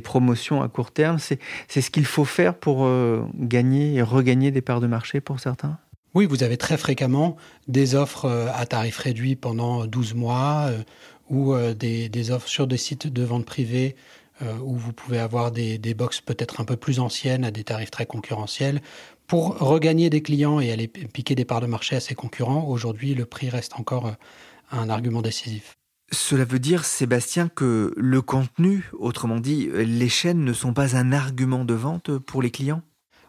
promotions 0.04 0.62
à 0.62 0.68
court 0.68 0.92
terme. 0.92 1.18
C'est 1.20 1.82
ce 1.82 1.89
qu'il 1.89 2.06
faut 2.06 2.25
faire 2.25 2.56
pour 2.56 2.86
euh, 2.86 3.24
gagner 3.36 3.96
et 3.96 4.01
regagner 4.01 4.51
des 4.51 4.62
parts 4.62 4.82
de 4.82 4.88
marché 4.88 5.22
pour 5.22 5.39
certains? 5.39 5.78
Oui, 6.16 6.25
vous 6.25 6.44
avez 6.44 6.58
très 6.58 6.78
fréquemment 6.78 7.38
des 7.68 7.96
offres 7.96 8.25
euh, 8.25 8.48
à 8.54 8.66
tarif 8.66 8.98
réduit 8.98 9.36
pendant 9.36 9.86
12 9.86 10.16
mois 10.16 10.66
euh, 10.70 10.84
ou 11.30 11.54
euh, 11.54 11.74
des, 11.74 12.32
offres 12.32 12.48
sur 12.48 12.66
des 12.68 12.78
sites 12.78 13.08
de 13.08 13.24
vente 13.24 13.46
privée 13.46 13.96
où 14.62 14.78
vous 14.78 14.94
pouvez 14.94 15.20
avoir 15.20 15.51
des, 15.51 15.78
des 15.78 15.94
box 15.94 16.22
peut-être 16.22 16.62
un 16.62 16.63
peu 16.63 16.78
plus 16.78 17.01
anciennes 17.01 17.44
à 17.44 17.51
des 17.51 17.66
tarifs 17.66 17.92
très 17.92 18.06
concurrentiels. 18.06 18.82
Pour 19.28 19.58
regagner 19.58 20.10
des 20.10 20.22
clients 20.22 20.62
et 20.62 20.72
aller 20.72 20.88
piquer 20.88 21.36
des 21.36 21.44
parts 21.44 21.60
de 21.60 21.66
marché 21.66 21.98
à 21.98 22.00
ses 22.00 22.16
concurrents, 22.16 22.66
aujourd'hui, 22.66 23.16
le 23.16 23.25
prix 23.25 23.50
reste 23.50 23.74
encore 23.78 24.13
un 24.72 24.89
argument 24.89 25.22
décisif. 25.22 25.75
Cela 26.13 26.46
veut 26.46 26.60
dire, 26.60 26.86
Sébastien, 26.86 27.50
que 27.50 27.94
le 27.98 28.22
contenu, 28.22 28.89
autrement 28.98 29.42
dit, 29.42 29.70
les 29.74 30.08
chaînes 30.08 30.46
ne 30.46 30.54
sont 30.54 30.72
pas 30.72 30.96
un 30.96 31.12
argument 31.12 31.66
de 31.66 31.74
vente 31.74 32.18
pour 32.18 32.42
les 32.42 32.50
clients? 32.50 32.82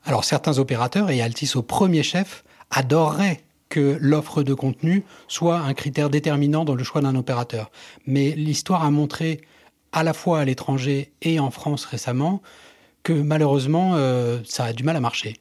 Alors 0.05 0.23
certains 0.23 0.59
opérateurs, 0.59 1.11
et 1.11 1.21
Altis 1.23 1.57
au 1.57 1.63
premier 1.63 2.05
chef, 2.05 2.45
adorerait 2.71 3.43
que 3.71 3.97
l'offre 4.00 4.43
de 4.43 4.53
contenu 4.53 5.05
soit 5.29 5.59
un 5.59 5.73
critère 5.73 6.11
déterminant 6.11 6.65
dans 6.65 6.75
le 6.75 6.85
choix 6.85 7.00
d'un 7.00 7.15
opérateur. 7.15 7.71
Mais 8.07 8.33
l'histoire 8.33 8.85
a 8.85 8.91
montré, 8.91 9.41
à 9.93 10.03
la 10.03 10.12
fois 10.12 10.41
à 10.41 10.45
l'étranger 10.45 11.12
et 11.23 11.41
en 11.41 11.50
France 11.50 11.87
récemment, 11.87 12.43
que 13.03 13.12
malheureusement, 13.15 13.93
euh, 13.95 14.41
ça 14.45 14.65
a 14.65 14.73
du 14.75 14.83
mal 14.83 14.97
à 14.97 15.00
marcher. 15.00 15.37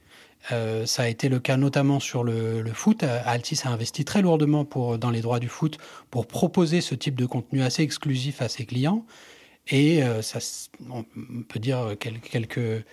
Euh, 0.52 0.86
ça 0.86 1.04
a 1.04 1.08
été 1.08 1.28
le 1.28 1.40
cas 1.40 1.58
notamment 1.58 2.00
sur 2.00 2.24
le, 2.24 2.64
foot. 2.74 3.04
Altis 3.04 3.60
a 3.66 3.70
investi 3.70 4.06
très 4.06 4.22
lourdement 4.22 4.64
pour, 4.64 4.98
dans 4.98 5.10
les 5.10 5.22
droits 5.22 5.40
du 5.40 5.50
foot 5.50 5.78
pour 6.10 6.28
proposer 6.28 6.82
ce 6.82 6.96
type 6.96 7.16
de 7.16 7.26
contenu 7.26 7.62
assez 7.62 7.84
exclusif 7.84 8.42
à 8.42 8.48
ses 8.48 8.66
clients. 8.66 9.06
Et 9.68 10.04
euh, 10.04 10.22
ça, 10.22 10.40
on 10.90 11.04
peut 11.48 11.60
dire 11.60 11.96
quelques 12.00 12.86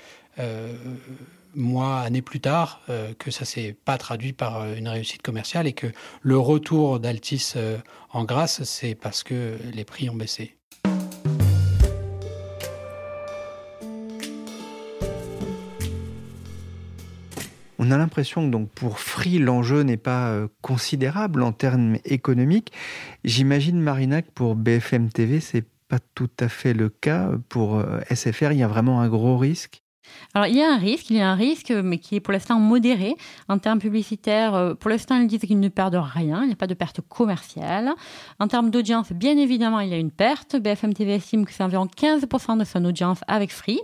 mois, 1.56 2.00
années 2.00 2.22
plus 2.22 2.40
tard, 2.40 2.80
euh, 2.88 3.12
que 3.18 3.30
ça 3.30 3.44
s'est 3.44 3.76
pas 3.84 3.98
traduit 3.98 4.32
par 4.32 4.60
euh, 4.60 4.74
une 4.76 4.88
réussite 4.88 5.22
commerciale 5.22 5.66
et 5.66 5.72
que 5.72 5.88
le 6.22 6.38
retour 6.38 7.00
d'Altis 7.00 7.54
euh, 7.56 7.78
en 8.10 8.24
grâce, 8.24 8.62
c'est 8.64 8.94
parce 8.94 9.22
que 9.22 9.56
les 9.74 9.84
prix 9.84 10.08
ont 10.10 10.14
baissé. 10.14 10.56
On 17.78 17.90
a 17.90 17.98
l'impression 17.98 18.44
que 18.46 18.50
donc 18.50 18.70
pour 18.70 18.98
Free, 18.98 19.38
l'enjeu 19.38 19.82
n'est 19.82 19.96
pas 19.96 20.34
considérable 20.60 21.42
en 21.42 21.52
termes 21.52 21.98
économiques. 22.04 22.72
J'imagine, 23.22 23.80
Marina, 23.80 24.22
que 24.22 24.30
pour 24.30 24.56
BFM 24.56 25.10
TV, 25.10 25.40
c'est 25.40 25.64
pas 25.86 26.00
tout 26.14 26.30
à 26.40 26.48
fait 26.48 26.72
le 26.72 26.88
cas. 26.88 27.30
Pour 27.48 27.80
SFR, 28.10 28.52
il 28.52 28.58
y 28.58 28.62
a 28.64 28.68
vraiment 28.68 29.02
un 29.02 29.08
gros 29.08 29.36
risque. 29.36 29.82
Alors, 30.34 30.46
il 30.46 30.56
y 30.56 30.62
a 30.62 30.70
un 30.70 30.76
risque, 30.76 31.10
il 31.10 31.16
y 31.16 31.20
a 31.20 31.30
un 31.30 31.34
risque, 31.34 31.70
mais 31.70 31.98
qui 31.98 32.16
est 32.16 32.20
pour 32.20 32.32
l'instant 32.32 32.58
modéré. 32.58 33.14
En 33.48 33.58
termes 33.58 33.78
publicitaires, 33.78 34.54
euh, 34.54 34.74
pour 34.74 34.90
l'instant, 34.90 35.16
ils 35.16 35.26
disent 35.26 35.40
qu'ils 35.40 35.60
ne 35.60 35.68
perdent 35.68 36.00
rien, 36.00 36.42
il 36.42 36.48
n'y 36.48 36.52
a 36.52 36.56
pas 36.56 36.66
de 36.66 36.74
perte 36.74 37.00
commerciale. 37.08 37.92
En 38.38 38.48
termes 38.48 38.70
d'audience, 38.70 39.12
bien 39.12 39.36
évidemment, 39.38 39.80
il 39.80 39.88
y 39.88 39.94
a 39.94 39.98
une 39.98 40.10
perte. 40.10 40.56
BFM 40.56 40.94
TV 40.94 41.14
estime 41.14 41.46
que 41.46 41.52
c'est 41.52 41.62
environ 41.62 41.86
15% 41.86 42.58
de 42.58 42.64
son 42.64 42.84
audience 42.84 43.20
avec 43.28 43.52
Free. 43.52 43.80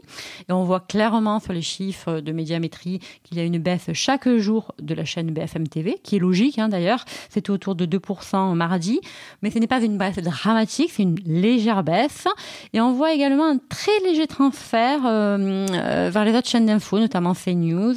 Et 0.49 0.53
on 0.53 0.65
voit 0.65 0.81
clairement 0.81 1.41
sur 1.41 1.53
les 1.53 1.63
chiffres 1.63 2.21
de 2.21 2.33
médiamétrie 2.33 3.01
qu'il 3.23 3.39
y 3.39 3.41
a 3.41 3.45
une 3.45 3.59
baisse 3.59 3.91
chaque 3.93 4.29
jour 4.37 4.75
de 4.81 4.95
la 4.95 5.05
chaîne 5.05 5.31
BFM 5.31 5.69
TV, 5.69 5.99
qui 6.03 6.17
est 6.17 6.19
logique 6.19 6.59
hein, 6.59 6.69
d'ailleurs. 6.69 7.05
C'était 7.31 7.51
autour 7.51 7.75
de 7.75 7.87
2% 7.87 8.55
mardi. 8.55 9.01
Mais 9.43 9.51
ce 9.51 9.59
n'est 9.59 9.67
pas 9.67 9.81
une 9.83 9.99
baisse 9.99 10.17
dramatique, 10.17 10.91
c'est 10.93 11.03
une 11.03 11.19
légère 11.25 11.83
baisse. 11.83 12.27
Et 12.73 12.81
on 12.81 12.93
voit 12.93 13.13
également 13.13 13.47
un 13.47 13.59
très 13.59 13.99
léger 14.05 14.27
transfert 14.27 15.01
euh, 15.07 15.67
euh, 15.71 16.11
vers 16.13 16.25
les 16.25 16.35
autres 16.37 16.49
chaînes 16.49 16.67
d'infos, 16.67 16.99
notamment 16.99 17.35
CNews 17.35 17.97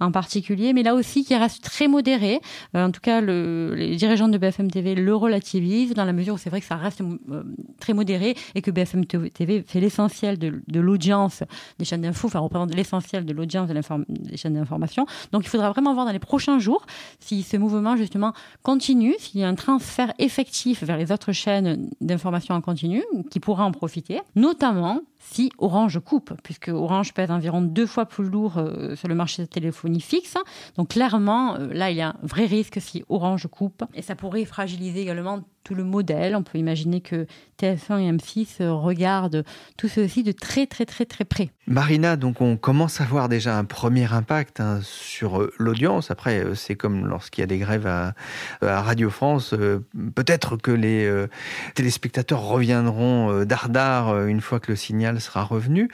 en 0.00 0.10
particulier, 0.12 0.72
mais 0.72 0.82
là 0.82 0.94
aussi 0.94 1.24
qui 1.24 1.34
reste 1.34 1.62
très 1.62 1.88
modéré. 1.88 2.40
Euh, 2.74 2.86
en 2.86 2.90
tout 2.90 3.00
cas, 3.00 3.20
le, 3.20 3.74
les 3.74 3.96
dirigeants 3.96 4.28
de 4.28 4.38
BFM 4.38 4.70
TV 4.70 4.94
le 4.94 5.14
relativisent 5.14 5.94
dans 5.94 6.04
la 6.04 6.12
mesure 6.12 6.34
où 6.34 6.38
c'est 6.38 6.50
vrai 6.50 6.60
que 6.60 6.66
ça 6.66 6.76
reste 6.76 7.00
euh, 7.02 7.42
très 7.80 7.92
modéré 7.92 8.36
et 8.54 8.62
que 8.62 8.70
BFM 8.70 9.04
TV 9.04 9.64
fait 9.66 9.80
l'essentiel 9.80 10.38
de 10.38 10.80
l'audience 10.80 11.42
des 11.78 11.84
chaînes 11.84 12.02
d'infos, 12.02 12.28
enfin 12.28 12.38
représente 12.38 12.74
l'essentiel 12.74 13.24
de 13.24 13.32
l'audience 13.32 13.68
des 13.68 14.36
chaînes 14.36 14.54
d'information. 14.54 15.06
Donc 15.32 15.44
il 15.44 15.48
faudra 15.48 15.70
vraiment 15.70 15.94
voir 15.94 16.06
dans 16.06 16.12
les 16.12 16.18
prochains 16.18 16.58
jours 16.58 16.86
si 17.20 17.42
ce 17.42 17.56
mouvement 17.56 17.96
justement 17.96 18.32
continue, 18.62 19.14
s'il 19.18 19.40
y 19.40 19.44
a 19.44 19.48
un 19.48 19.54
transfert 19.54 20.12
effectif 20.18 20.82
vers 20.82 20.96
les 20.96 21.12
autres 21.12 21.32
chaînes 21.32 21.90
d'information 22.00 22.54
en 22.54 22.60
continu 22.60 23.02
qui 23.30 23.40
pourra 23.40 23.64
en 23.64 23.72
profiter, 23.72 24.20
notamment 24.34 25.00
si 25.32 25.50
Orange 25.58 25.98
coupe, 25.98 26.32
puisque 26.42 26.68
Orange 26.68 27.12
pèse 27.12 27.30
environ 27.30 27.60
deux 27.60 27.86
fois 27.86 28.06
plus 28.06 28.28
lourd 28.28 28.58
euh, 28.58 28.94
sur 28.94 29.08
le 29.08 29.14
marché 29.14 29.42
de 29.42 29.48
téléphonie 29.48 30.00
fixe. 30.00 30.36
Donc 30.76 30.90
clairement, 30.90 31.56
euh, 31.56 31.66
là, 31.72 31.90
il 31.90 31.96
y 31.96 32.00
a 32.00 32.10
un 32.10 32.16
vrai 32.22 32.46
risque 32.46 32.80
si 32.80 33.04
Orange 33.08 33.48
coupe, 33.48 33.84
et 33.94 34.02
ça 34.02 34.14
pourrait 34.14 34.44
fragiliser 34.44 35.02
également 35.02 35.40
tout 35.66 35.74
le 35.74 35.82
modèle. 35.82 36.36
On 36.36 36.44
peut 36.44 36.58
imaginer 36.58 37.00
que 37.00 37.26
TF1 37.60 37.98
et 38.00 38.12
M6 38.12 38.62
regardent 38.68 39.44
tout 39.76 39.88
ceci 39.88 40.22
de 40.22 40.30
très 40.30 40.66
très 40.66 40.86
très 40.86 41.04
très 41.06 41.24
près. 41.24 41.50
Marina, 41.66 42.14
donc 42.14 42.40
on 42.40 42.56
commence 42.56 43.00
à 43.00 43.04
voir 43.04 43.28
déjà 43.28 43.58
un 43.58 43.64
premier 43.64 44.12
impact 44.12 44.60
hein, 44.60 44.78
sur 44.82 45.40
euh, 45.40 45.52
l'audience. 45.58 46.12
Après, 46.12 46.38
euh, 46.38 46.54
c'est 46.54 46.76
comme 46.76 47.08
lorsqu'il 47.08 47.42
y 47.42 47.44
a 47.44 47.48
des 47.48 47.58
grèves 47.58 47.88
à, 47.88 48.14
Radio 48.62 49.10
France. 49.10 49.54
Euh, 49.54 49.80
peut-être 50.14 50.56
que 50.56 50.70
les 50.70 51.26
téléspectateurs 51.74 52.42
reviendront 52.42 53.44
dardard 53.44 54.26
une 54.26 54.40
fois 54.40 54.60
que 54.60 54.70
le 54.70 54.76
signal 54.76 55.20
sera 55.20 55.42
revenu. 55.42 55.88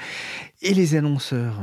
Et 0.65 0.75
les 0.75 0.95
annonceurs, 0.95 1.55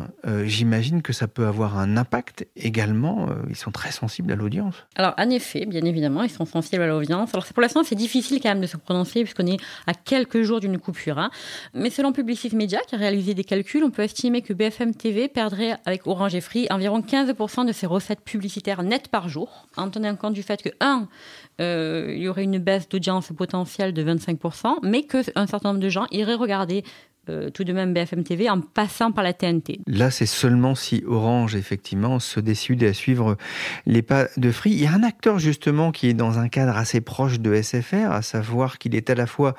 j'imagine 0.44 1.01
que 1.01 1.13
ça 1.13 1.29
peut 1.29 1.48
avoir 1.48 1.77
un 1.79 1.96
impact 1.96 2.46
également. 2.58 3.29
ils 3.50 3.56
sont 3.56 3.72
très 3.72 3.91
sensibles 3.91 4.32
à 4.32 4.36
l'audience. 4.36 4.75
Alors, 4.96 5.13
en 5.18 5.29
effet, 5.29 5.65
bien 5.65 5.86
évidemment, 5.86 6.24
ils 6.24 6.29
sont 6.29 6.46
sensibles 6.46 6.84
à 6.84 6.88
l'audience. 6.88 7.34
Alors, 7.34 7.46
pour 7.46 7.62
l'instant, 7.62 7.84
c'est 7.84 7.96
difficile 7.96 8.41
quand 8.41 8.50
même 8.50 8.62
de 8.62 8.68
se 8.68 8.75
prononcer 8.75 9.24
puisqu'on 9.24 9.48
est 9.48 9.58
à 9.88 9.94
quelques 9.94 10.41
jours 10.41 10.60
d'une 10.60 10.77
coupure. 10.77 11.18
Hein. 11.18 11.32
Mais 11.74 11.89
selon 11.89 12.12
Publicis 12.12 12.56
Media, 12.56 12.79
qui 12.88 12.96
a 12.96 12.98
réalisé 12.98 13.34
des 13.34 13.44
calculs, 13.44 13.84
on 13.84 13.91
peut 13.91 14.03
estimer 14.03 14.41
que 14.41 14.53
BFM 14.53 14.94
TV 14.94 15.27
perdrait 15.27 15.77
avec 15.86 16.06
Orange 16.06 16.36
et 16.36 16.41
Free 16.41 16.68
environ 16.70 17.00
15% 17.01 17.65
de 17.65 17.72
ses 17.72 17.86
recettes 17.86 18.22
publicitaires 18.22 18.84
nettes 18.84 19.08
par 19.08 19.29
jour, 19.29 19.68
en 19.77 19.89
tenant 19.89 20.15
compte 20.15 20.34
du 20.34 20.44
fait 20.44 20.62
que, 20.62 20.70
un, 20.79 21.08
euh, 21.62 22.13
il 22.15 22.22
y 22.22 22.27
aurait 22.27 22.44
une 22.44 22.60
baisse 22.60 22.88
d'audience 22.89 23.32
potentielle 23.36 23.94
de 23.94 24.03
25%, 24.03 24.77
mais 24.84 25.03
qu'un 25.03 25.48
certain 25.48 25.70
nombre 25.70 25.79
de 25.79 25.89
gens 25.89 26.06
iraient 26.12 26.36
regarder 26.36 26.84
euh, 27.29 27.50
tout 27.50 27.63
de 27.63 27.74
même 27.74 27.93
BFM 27.93 28.24
TV 28.24 28.50
en 28.50 28.59
passant 28.59 29.12
par 29.12 29.24
la 29.24 29.33
TNT. 29.33 29.81
Là, 29.88 30.12
c'est 30.12 30.25
seulement 30.25 30.75
si 30.75 31.03
Orange, 31.07 31.55
effectivement, 31.55 32.19
se 32.19 32.39
décide 32.39 32.83
à 32.83 32.93
suivre 32.93 33.38
les 33.86 34.01
pas 34.01 34.27
de 34.38 34.51
Free. 34.51 34.71
Il 34.71 34.81
y 34.81 34.88
a 34.88 34.91
un 34.91 35.03
acteur, 35.03 35.39
justement, 35.39 35.91
qui 35.91 36.09
est 36.09 36.13
dans 36.13 36.39
un 36.39 36.48
cadre 36.50 36.75
assez 36.75 37.01
proche 37.01 37.39
de 37.39 37.62
SFR, 37.62 38.12
à 38.12 38.21
savoir 38.21 38.77
qu'il 38.77 38.95
est 38.95 39.09
à 39.09 39.15
la 39.15 39.27
fois 39.27 39.55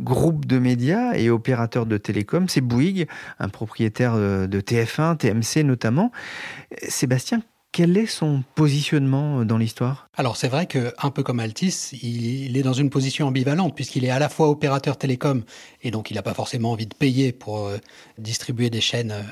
groupe 0.00 0.44
de 0.44 0.58
médias 0.58 1.14
et 1.14 1.30
opérateur 1.30 1.86
de 1.86 1.96
télécom, 1.96 2.48
c'est 2.48 2.60
Bouygues, 2.60 3.06
un 3.38 3.48
propriétaire 3.48 4.16
de 4.16 4.60
TF1, 4.60 5.16
TMC 5.16 5.64
notamment. 5.64 6.10
Sébastien, 6.88 7.42
quel 7.74 7.98
est 7.98 8.06
son 8.06 8.44
positionnement 8.54 9.44
dans 9.44 9.58
l'histoire? 9.58 10.08
Alors 10.16 10.36
c'est 10.36 10.46
vrai 10.46 10.66
que 10.66 10.94
un 11.02 11.10
peu 11.10 11.24
comme 11.24 11.40
Altis, 11.40 11.90
il 12.00 12.56
est 12.56 12.62
dans 12.62 12.72
une 12.72 12.88
position 12.88 13.26
ambivalente 13.26 13.74
puisqu'il 13.74 14.04
est 14.04 14.10
à 14.10 14.20
la 14.20 14.28
fois 14.28 14.48
opérateur 14.48 14.96
télécom 14.96 15.42
et 15.82 15.90
donc 15.90 16.12
il 16.12 16.14
n'a 16.14 16.22
pas 16.22 16.34
forcément 16.34 16.70
envie 16.70 16.86
de 16.86 16.94
payer 16.94 17.32
pour 17.32 17.66
euh, 17.66 17.78
distribuer 18.16 18.70
des 18.70 18.80
chaînes 18.80 19.10
euh, 19.10 19.22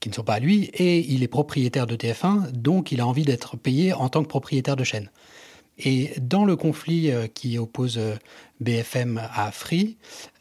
qui 0.00 0.08
ne 0.08 0.14
sont 0.14 0.24
pas 0.24 0.34
à 0.34 0.40
lui 0.40 0.64
et 0.74 0.98
il 0.98 1.22
est 1.22 1.28
propriétaire 1.28 1.86
de 1.86 1.94
TF1 1.94 2.50
donc 2.50 2.90
il 2.90 3.00
a 3.00 3.06
envie 3.06 3.22
d'être 3.22 3.56
payé 3.56 3.92
en 3.92 4.08
tant 4.08 4.24
que 4.24 4.28
propriétaire 4.28 4.74
de 4.74 4.82
chaîne. 4.82 5.08
Et 5.78 6.10
dans 6.20 6.44
le 6.44 6.56
conflit 6.56 7.12
euh, 7.12 7.28
qui 7.28 7.56
oppose 7.56 8.00
BFM 8.60 9.22
à 9.32 9.52
Free, 9.52 9.96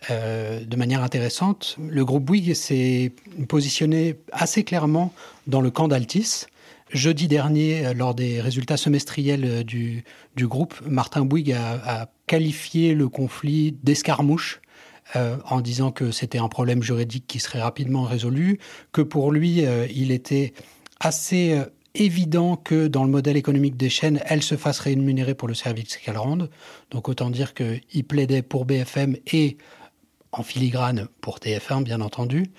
de 0.09 0.75
manière 0.75 1.03
intéressante, 1.03 1.77
le 1.79 2.05
groupe 2.05 2.23
Bouygues 2.23 2.53
s'est 2.53 3.13
positionné 3.47 4.15
assez 4.31 4.63
clairement 4.63 5.13
dans 5.45 5.61
le 5.61 5.71
camp 5.71 5.87
d'Altis 5.87 6.47
Jeudi 6.93 7.29
dernier, 7.29 7.86
euh, 7.86 7.93
lors 7.93 8.13
des 8.13 8.41
résultats 8.41 8.77
semestriels 8.77 9.45
euh, 9.45 9.63
du, 9.63 10.03
groupe, 10.39 10.75
Martin 10.86 11.24
Bouygues 11.24 11.53
a, 11.53 12.10
qualifié 12.27 12.93
le 12.93 13.10
conflit 13.10 13.77
d'escarmouche 13.83 14.62
euh, 15.15 15.38
en 15.50 15.62
disant 15.62 15.91
que 15.91 16.12
c'était 16.12 16.38
un 16.38 16.48
problème 16.48 16.81
juridique 16.81 17.25
qui 17.27 17.39
serait 17.39 17.62
rapidement 17.62 18.03
résolu, 18.03 18.60
que 18.91 19.01
pour 19.01 19.31
lui, 19.31 19.65
il 19.93 20.12
était 20.12 20.53
assez 21.01 21.60
évident 21.93 22.55
que 22.55 22.88
dans 22.88 23.03
le 23.03 23.10
modèle 23.10 23.36
économique 23.36 23.75
des 23.75 23.89
chaînes, 23.89 24.21
elles 24.25 24.43
se 24.43 24.55
fassent 24.55 24.79
rémunérer 24.79 25.36
pour 25.36 25.50
le 25.50 25.53
service 25.53 25.98
qu'elles 25.98 26.17
rendent. 26.17 26.50
Donc 26.89 27.10
autant 27.10 27.29
dire 27.29 27.53
qu'il 27.53 28.05
plaidait 28.05 28.43
pour 28.43 28.63
BFM 28.63 29.17
et 29.33 29.57
en 30.31 30.43
filigrane 30.43 31.07
pour 31.19 31.39
TF1, 31.39 31.83
bien 31.83 32.01
entendu. 32.01 32.51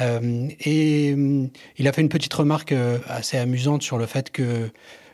Euh, 0.00 0.48
et 0.60 1.14
euh, 1.16 1.46
il 1.78 1.88
a 1.88 1.92
fait 1.92 2.00
une 2.00 2.08
petite 2.08 2.34
remarque 2.34 2.72
euh, 2.72 2.98
assez 3.06 3.36
amusante 3.36 3.82
sur 3.82 3.98
le 3.98 4.06
fait 4.06 4.30
que, 4.30 4.70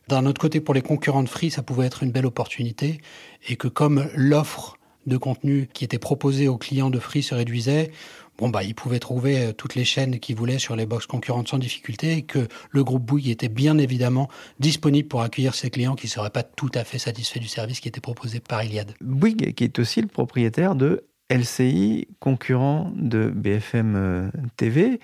d'un 0.08 0.24
autre 0.26 0.40
côté, 0.40 0.60
pour 0.60 0.74
les 0.74 0.82
concurrents 0.82 1.22
de 1.22 1.28
Free, 1.28 1.50
ça 1.50 1.62
pouvait 1.62 1.86
être 1.86 2.02
une 2.02 2.12
belle 2.12 2.26
opportunité, 2.26 3.00
et 3.48 3.56
que 3.56 3.68
comme 3.68 4.08
l'offre 4.14 4.78
de 5.06 5.16
contenu 5.16 5.68
qui 5.72 5.84
était 5.84 5.98
proposée 5.98 6.48
aux 6.48 6.58
clients 6.58 6.90
de 6.90 6.98
Free 6.98 7.22
se 7.22 7.34
réduisait, 7.34 7.92
bon 8.38 8.48
bah 8.48 8.64
ils 8.64 8.74
pouvaient 8.74 8.98
trouver 8.98 9.52
toutes 9.56 9.76
les 9.76 9.84
chaînes 9.84 10.18
qu'ils 10.18 10.34
voulaient 10.34 10.58
sur 10.58 10.74
les 10.74 10.84
box 10.84 11.06
concurrentes 11.06 11.48
sans 11.48 11.58
difficulté, 11.58 12.12
et 12.14 12.22
que 12.22 12.48
le 12.70 12.84
groupe 12.84 13.04
Bouygues 13.04 13.28
était 13.28 13.48
bien 13.48 13.78
évidemment 13.78 14.28
disponible 14.58 15.06
pour 15.06 15.22
accueillir 15.22 15.54
ses 15.54 15.70
clients 15.70 15.94
qui 15.94 16.06
ne 16.06 16.10
seraient 16.10 16.30
pas 16.30 16.42
tout 16.42 16.70
à 16.74 16.82
fait 16.82 16.98
satisfaits 16.98 17.38
du 17.38 17.48
service 17.48 17.80
qui 17.80 17.88
était 17.88 18.00
proposé 18.00 18.40
par 18.40 18.64
Iliad. 18.64 18.94
Bouygues 19.00 19.54
qui 19.54 19.64
est 19.64 19.78
aussi 19.78 20.00
le 20.00 20.08
propriétaire 20.08 20.74
de 20.74 21.04
LCI, 21.30 22.08
concurrent 22.20 22.92
de 22.94 23.30
BFM 23.30 23.94
euh, 23.96 24.28
TV, 24.56 25.00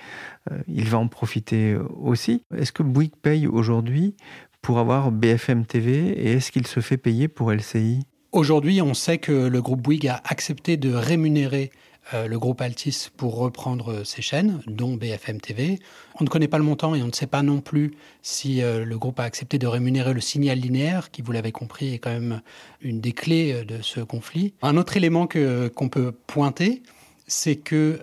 euh, 0.51 0.59
il 0.69 0.89
va 0.89 0.99
en 0.99 1.09
profiter 1.09 1.77
aussi. 1.77 2.45
Est-ce 2.57 2.73
que 2.73 2.83
Bouygues 2.83 3.17
paye 3.21 3.47
aujourd'hui 3.47 4.15
pour 4.61 4.79
avoir 4.79 5.11
BFM 5.11 5.67
TV 5.67 6.11
et 6.11 6.33
est-ce 6.35 6.53
qu'il 6.53 6.67
se 6.67 6.81
fait 6.81 6.97
payer 6.97 7.29
pour 7.29 7.53
LCI 7.53 8.07
Aujourd'hui, 8.31 8.81
on 8.81 8.95
sait 8.95 9.19
que 9.19 9.33
le 9.33 9.61
groupe 9.61 9.83
Bouygues 9.83 10.09
a 10.09 10.23
accepté 10.25 10.77
de 10.79 10.95
rémunérer 10.95 11.71
le 12.13 12.39
groupe 12.39 12.61
Altis 12.61 13.09
pour 13.17 13.37
reprendre 13.37 14.05
ses 14.05 14.23
chaînes, 14.23 14.61
dont 14.67 14.97
BFM 14.97 15.41
TV. 15.41 15.79
On 16.21 16.25
ne 16.25 16.29
connaît 16.29 16.49
pas 16.49 16.59
le 16.59 16.65
montant 16.65 16.95
et 16.95 17.03
on 17.03 17.07
ne 17.07 17.13
sait 17.13 17.27
pas 17.27 17.43
non 17.43 17.61
plus 17.61 17.93
si 18.23 18.63
euh, 18.63 18.85
le 18.85 18.99
groupe 18.99 19.19
a 19.21 19.25
accepté 19.25 19.59
de 19.59 19.67
rémunérer 19.67 20.13
le 20.13 20.21
signal 20.21 20.59
linéaire, 20.59 21.11
qui, 21.11 21.23
vous 21.23 21.33
l'avez 21.33 21.53
compris, 21.53 21.95
est 21.95 21.99
quand 21.99 22.11
même 22.11 22.43
une 22.81 23.01
des 23.01 23.13
clés 23.13 23.53
euh, 23.53 23.65
de 23.65 23.83
ce 23.83 24.01
conflit. 24.01 24.55
Un 24.63 24.77
autre 24.77 24.97
élément 24.97 25.27
qu'on 25.27 25.89
peut 25.89 26.13
pointer, 26.27 26.83
c'est 27.27 27.57
que 27.57 28.01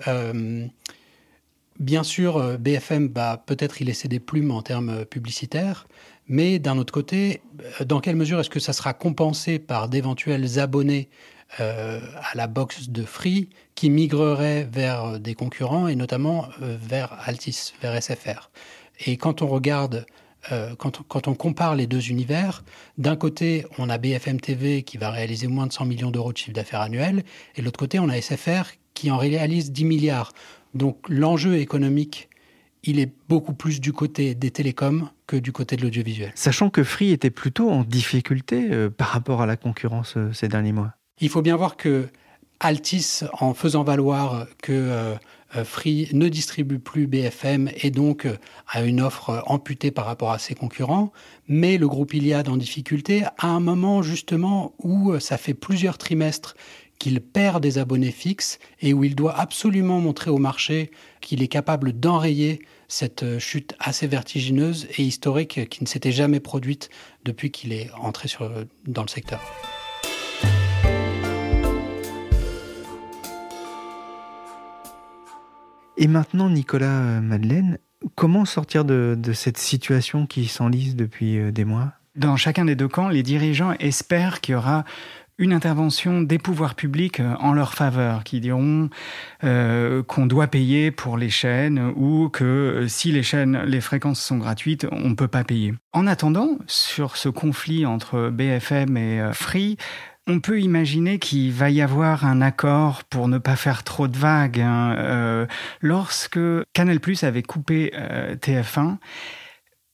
Bien 1.80 2.04
sûr, 2.04 2.58
BFM, 2.60 3.08
bah, 3.08 3.41
peut-être 3.45 3.82
il 3.82 3.88
essaie 3.88 4.10
des 4.10 4.19
plumes 4.19 4.52
en 4.52 4.62
termes 4.62 5.06
publicitaires, 5.06 5.88
mais 6.28 6.60
d'un 6.60 6.78
autre 6.78 6.91
côté, 6.91 7.41
dans 7.86 8.02
quelle 8.02 8.17
mesure 8.17 8.38
est-ce 8.41 8.50
que 8.50 8.60
ça 8.60 8.74
sera 8.74 8.93
compensé 8.93 9.60
par 9.60 9.88
d'éventuels 9.88 10.60
abonnés 10.60 11.08
euh, 11.60 12.00
à 12.32 12.38
la 12.38 12.46
box 12.46 12.90
de 12.90 13.04
Free 13.04 13.50
qui 13.74 13.90
migrerait 13.90 14.70
vers 14.72 15.20
des 15.20 15.34
concurrents 15.34 15.88
et 15.88 15.96
notamment 15.96 16.48
euh, 16.62 16.78
vers 16.80 17.18
Altis, 17.26 17.74
vers 17.82 18.00
SFR. 18.02 18.52
Et 19.04 19.18
quand 19.18 19.42
on 19.42 19.48
regarde, 19.48 20.06
euh, 20.52 20.76
quand, 20.78 21.02
quand, 21.08 21.28
on, 21.28 21.34
compare 21.34 21.76
les 21.76 21.88
deux 21.88 22.12
univers, 22.12 22.64
d'un 23.00 23.16
côté, 23.16 23.66
on 23.80 23.90
a 23.90 23.98
BFM 23.98 24.40
TV 24.40 24.84
qui 24.84 25.00
va 25.00 25.10
réaliser 25.10 25.48
moins 25.48 25.66
de 25.66 25.74
100 25.74 25.86
millions 25.86 26.12
d'euros 26.12 26.34
de 26.34 26.38
chiffre 26.38 26.54
d'affaires 26.54 26.82
annuel, 26.82 27.24
et 27.56 27.62
de 27.62 27.66
l'autre 27.66 27.80
côté, 27.80 27.98
on 27.98 28.10
a 28.10 28.22
SFR 28.22 28.70
qui 28.94 29.10
en 29.10 29.18
réalise 29.18 29.72
10 29.72 29.86
milliards. 29.86 30.34
Donc 30.76 31.00
l'enjeu 31.10 31.58
économique 31.58 32.30
il 32.84 33.00
est 33.00 33.12
beaucoup 33.28 33.54
plus 33.54 33.82
du 33.82 33.92
côté 33.92 34.36
des 34.36 34.52
télécoms 34.52 35.10
que 35.28 35.36
du 35.36 35.52
côté 35.52 35.76
de 35.76 35.82
l'audiovisuel. 35.82 36.32
Sachant 36.36 36.70
que 36.70 36.86
Free 36.86 37.12
était 37.12 37.30
plutôt 37.30 37.70
en 37.70 37.84
difficulté 37.84 38.88
par 38.90 39.10
rapport 39.10 39.42
à 39.42 39.46
la 39.46 39.58
concurrence 39.58 40.16
ces 40.32 40.48
derniers 40.48 40.72
mois. 40.72 40.94
Il 41.21 41.29
faut 41.29 41.41
bien 41.41 41.55
voir 41.55 41.75
que 41.75 42.10
Altis, 42.62 43.21
en 43.39 43.53
faisant 43.53 43.84
valoir 43.84 44.45
que 44.62 44.73
euh, 44.73 45.15
euh, 45.55 45.63
Free 45.63 46.10
ne 46.12 46.27
distribue 46.27 46.79
plus 46.79 47.08
BFM 47.08 47.69
et 47.82 47.89
donc 47.89 48.25
euh, 48.25 48.38
a 48.67 48.84
une 48.84 49.01
offre 49.01 49.43
amputée 49.47 49.91
par 49.91 50.05
rapport 50.05 50.32
à 50.32 50.39
ses 50.39 50.55
concurrents, 50.55 51.13
mais 51.47 51.77
le 51.77 51.88
groupe 51.88 52.13
Iliad 52.13 52.49
en 52.49 52.58
difficulté 52.58 53.23
à 53.38 53.47
un 53.47 53.62
moment 53.62 54.01
justement 54.01 54.73
où 54.79 55.17
ça 55.19 55.38
fait 55.38 55.53
plusieurs 55.53 55.97
trimestres 55.97 56.55
qu'il 56.99 57.21
perd 57.21 57.63
des 57.63 57.77
abonnés 57.77 58.12
fixes 58.12 58.60
et 58.82 58.93
où 58.93 59.05
il 59.05 59.15
doit 59.15 59.39
absolument 59.39 60.01
montrer 60.01 60.29
au 60.29 60.38
marché 60.38 60.91
qu'il 61.21 61.41
est 61.41 61.47
capable 61.47 61.93
d'enrayer 61.93 62.60
cette 62.89 63.39
chute 63.39 63.73
assez 63.79 64.05
vertigineuse 64.05 64.89
et 64.97 65.03
historique 65.03 65.69
qui 65.69 65.82
ne 65.82 65.88
s'était 65.88 66.12
jamais 66.12 66.41
produite 66.41 66.89
depuis 67.23 67.51
qu'il 67.51 67.71
est 67.71 67.89
entré 68.01 68.27
dans 68.86 69.03
le 69.03 69.08
secteur. 69.08 69.39
Et 76.02 76.08
maintenant, 76.08 76.50
Nicolas 76.50 77.02
euh, 77.02 77.20
Madeleine, 77.20 77.78
comment 78.16 78.46
sortir 78.46 78.86
de, 78.86 79.20
cette 79.34 79.58
situation 79.58 80.26
qui 80.26 80.46
s'enlise 80.46 80.96
depuis 80.96 81.38
euh, 81.38 81.52
des 81.52 81.66
mois? 81.66 81.92
Dans 82.16 82.38
chacun 82.38 82.64
des 82.64 82.76
deux 82.76 82.88
camps, 82.88 83.10
les 83.10 83.22
dirigeants 83.22 83.74
espèrent 83.80 84.40
qu'il 84.40 84.54
y 84.54 84.56
aura 84.56 84.86
une 85.38 85.52
intervention 85.52 86.22
des 86.22 86.38
pouvoirs 86.38 86.76
publics 86.76 87.20
euh, 87.20 87.36
en 87.40 87.52
leur 87.52 87.74
faveur, 87.74 88.24
qui 88.24 88.40
diront 88.40 88.90
qu'on 89.42 90.26
doit 90.26 90.48
payer 90.48 90.90
pour 90.90 91.18
les 91.18 91.30
chaînes 91.30 91.92
ou 91.98 92.30
que 92.30 92.86
si 92.88 93.12
les 93.12 93.24
chaînes, 93.24 93.62
les 93.66 93.82
fréquences 93.82 94.22
sont 94.22 94.38
gratuites, 94.38 94.88
on 94.94 95.10
ne 95.10 95.16
peut 95.16 95.28
pas 95.28 95.44
payer. 95.44 95.74
En 95.92 96.08
attendant, 96.08 96.58
sur 96.66 97.18
ce 97.18 97.28
conflit 97.28 97.86
entre 97.86 98.30
BFM 98.30 98.96
et 98.96 99.30
Free, 99.34 99.78
on 100.30 100.39
peut 100.39 100.62
imaginer 100.62 101.18
qu'il 101.18 101.52
va 101.52 101.72
y 101.72 101.82
avoir 101.82 102.24
un 102.24 102.39
accord 102.42 103.04
pour 103.04 103.28
ne 103.28 103.39
pas 103.39 103.56
faire 103.56 103.84
trop 103.84 104.08
de 104.08 104.15
vagues. 104.15 104.62
Hein. 104.62 104.96
Euh, 104.98 105.46
lorsque 105.82 106.39
Canal 106.74 107.00
Plus 107.00 107.24
avait 107.24 107.42
coupé 107.42 107.92
euh, 107.96 108.36
TF1, 108.36 108.98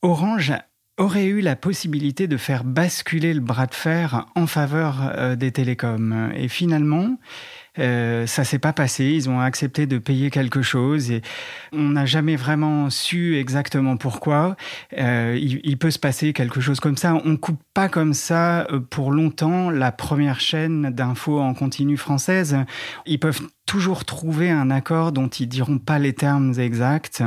Orange 0.02 0.54
aurait 0.98 1.26
eu 1.26 1.40
la 1.40 1.56
possibilité 1.56 2.28
de 2.28 2.36
faire 2.36 2.66
basculer 2.66 3.34
le 3.34 3.40
bras 3.40 3.66
de 3.66 3.74
fer 3.74 4.26
en 4.36 4.46
faveur 4.46 5.14
euh, 5.16 5.36
des 5.38 5.52
télécoms. 5.52 6.32
Et 6.36 6.50
finalement, 6.50 7.18
euh, 7.80 8.26
ça 8.28 8.44
s'est 8.44 8.60
pas 8.60 8.74
passé. 8.74 9.06
Ils 9.06 9.30
ont 9.30 9.40
accepté 9.40 9.86
de 9.86 9.98
payer 9.98 10.30
quelque 10.30 10.62
chose 10.62 11.12
et 11.12 11.22
on 11.72 11.90
n'a 11.90 12.06
jamais 12.06 12.36
vraiment 12.36 12.90
su 12.90 13.38
exactement 13.38 13.98
pourquoi. 13.98 14.56
Euh, 14.98 15.38
il, 15.40 15.78
peut 15.78 15.92
se 15.92 16.00
passer 16.00 16.34
quelque 16.34 16.62
chose 16.62 16.80
comme 16.80 16.98
ça. 16.98 17.16
On 17.26 17.38
coupe 17.38 17.62
pas 17.74 17.90
comme 17.90 18.14
ça 18.14 18.66
euh, 18.72 18.80
pour 18.80 19.12
longtemps 19.12 19.70
la 19.70 19.92
première 19.92 20.40
chaîne 20.40 20.90
d'infos 20.90 21.40
en 21.40 21.54
continu 21.54 21.98
française. 21.98 22.58
Ils 23.06 23.20
peuvent 23.20 23.42
toujours 23.66 24.06
trouver 24.06 24.50
un 24.50 24.70
accord 24.70 25.12
dont 25.12 25.28
ils 25.28 25.48
diront 25.48 25.80
pas 25.80 26.00
les 26.00 26.14
termes 26.14 26.54
exacts, 26.60 27.24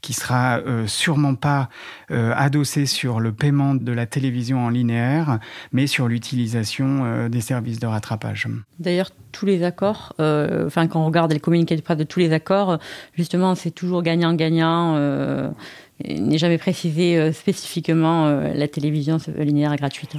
qui 0.00 0.12
sera 0.12 0.58
euh, 0.58 0.86
sûrement 0.86 1.34
pas 1.34 1.68
euh, 2.10 2.32
adossé 2.36 2.86
sur 2.86 3.20
le 3.20 3.32
paiement 3.32 3.74
de 3.74 3.92
la 3.92 4.06
télévision 4.06 4.64
en 4.64 4.70
linéaire, 4.70 5.38
mais 5.72 5.86
sur 5.86 6.08
l'utilisation 6.08 7.04
euh, 7.04 7.28
des 7.28 7.40
services 7.40 7.78
de 7.78 7.86
rattrapage. 7.86 8.48
D'ailleurs, 8.78 9.10
tous 9.32 9.46
les 9.46 9.62
accords, 9.62 10.14
euh, 10.20 10.66
enfin 10.66 10.86
quand 10.86 11.00
on 11.00 11.06
regarde 11.06 11.32
les 11.32 11.40
communiqués 11.40 11.76
de 11.76 11.82
presse 11.82 11.98
de 11.98 12.04
tous 12.04 12.20
les 12.20 12.32
accords, 12.32 12.78
justement, 13.14 13.54
c'est 13.54 13.70
toujours 13.70 14.02
gagnant-gagnant. 14.02 14.94
Euh, 14.96 15.48
n'est 16.04 16.38
jamais 16.38 16.58
précisé 16.58 17.16
euh, 17.16 17.32
spécifiquement 17.32 18.28
la 18.28 18.66
télévision 18.66 19.18
linéaire 19.38 19.76
gratuite. 19.76 20.16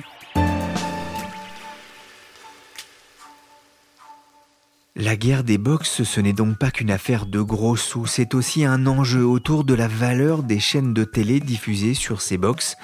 La 4.96 5.16
guerre 5.16 5.44
des 5.44 5.58
box, 5.58 6.04
ce 6.04 6.22
n'est 6.22 6.34
donc 6.34 6.60
pas 6.60 6.70
qu'une 6.70 6.92
affaire 6.92 7.26
de 7.26 7.42
gros 7.42 7.76
sous, 7.76 8.06
c'est 8.06 8.36
aussi 8.36 8.64
un 8.64 8.86
enjeu 8.86 9.26
autour 9.26 9.64
de 9.64 9.74
la 9.74 9.88
valeur 9.88 10.44
des 10.44 10.60
chaînes 10.60 10.94
de 10.94 11.04
télé 11.04 11.40
diffusées 11.40 11.96
sur 11.96 12.22
ces 12.22 12.38
box. 12.38 12.78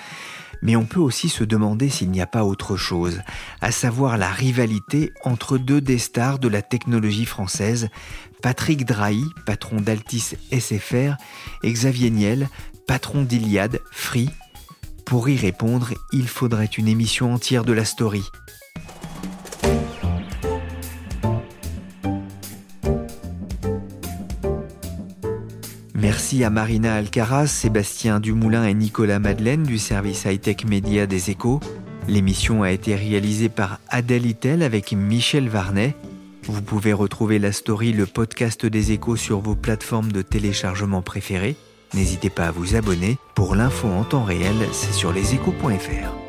Mais 0.64 0.76
on 0.76 0.88
peut 0.88 1.00
aussi 1.00 1.30
se 1.30 1.44
demander 1.44 1.88
s'il 1.88 2.10
n'y 2.10 2.20
a 2.20 2.26
pas 2.26 2.44
autre 2.44 2.78
chose, 2.78 3.22
à 3.62 3.72
savoir 3.72 4.18
la 4.18 4.32
rivalité 4.32 5.14
entre 5.24 5.60
deux 5.60 5.82
des 5.82 6.00
stars 6.00 6.40
de 6.40 6.48
la 6.48 6.64
technologie 6.64 7.26
française, 7.26 7.90
Patrick 8.42 8.86
Drahi, 8.86 9.24
patron 9.46 9.80
d'Altis 9.80 10.34
SFR, 10.52 11.14
et 11.62 11.72
Xavier 11.72 12.10
Niel, 12.10 12.50
patron 12.88 13.22
d'Iliade, 13.22 13.82
Free. 13.92 14.32
Pour 15.06 15.30
y 15.30 15.38
répondre, 15.38 15.94
il 16.12 16.28
faudrait 16.28 16.66
une 16.66 16.88
émission 16.88 17.32
entière 17.32 17.66
de 17.66 17.74
la 17.74 17.86
story. 17.86 18.24
Merci 26.30 26.44
à 26.44 26.52
Marina 26.52 26.94
Alcaraz, 26.94 27.48
Sébastien 27.48 28.20
Dumoulin 28.20 28.68
et 28.68 28.76
Nicolas 28.76 29.18
Madeleine 29.18 29.64
du 29.64 29.80
service 29.80 30.26
high-tech 30.26 30.64
média 30.64 31.08
des 31.08 31.32
échos. 31.32 31.60
L'émission 32.08 32.62
a 32.62 32.70
été 32.70 32.94
réalisée 32.94 33.50
par 33.50 33.80
Adèle 33.90 34.28
Itel 34.28 34.62
avec 34.62 34.92
Michel 34.92 35.50
Varnet. 35.50 35.96
Vous 36.44 36.62
pouvez 36.62 36.94
retrouver 36.94 37.40
la 37.40 37.52
story, 37.52 37.94
le 37.94 38.06
podcast 38.06 38.64
des 38.68 38.92
échos 38.92 39.16
sur 39.16 39.40
vos 39.40 39.56
plateformes 39.56 40.12
de 40.12 40.22
téléchargement 40.22 41.02
préférées. 41.02 41.56
N'hésitez 41.96 42.30
pas 42.30 42.46
à 42.46 42.52
vous 42.52 42.76
abonner. 42.76 43.18
Pour 43.34 43.56
l'info 43.56 43.88
en 43.88 44.04
temps 44.04 44.24
réel, 44.24 44.54
c'est 44.72 44.94
sur 44.94 45.12
leséchos.fr. 45.12 46.29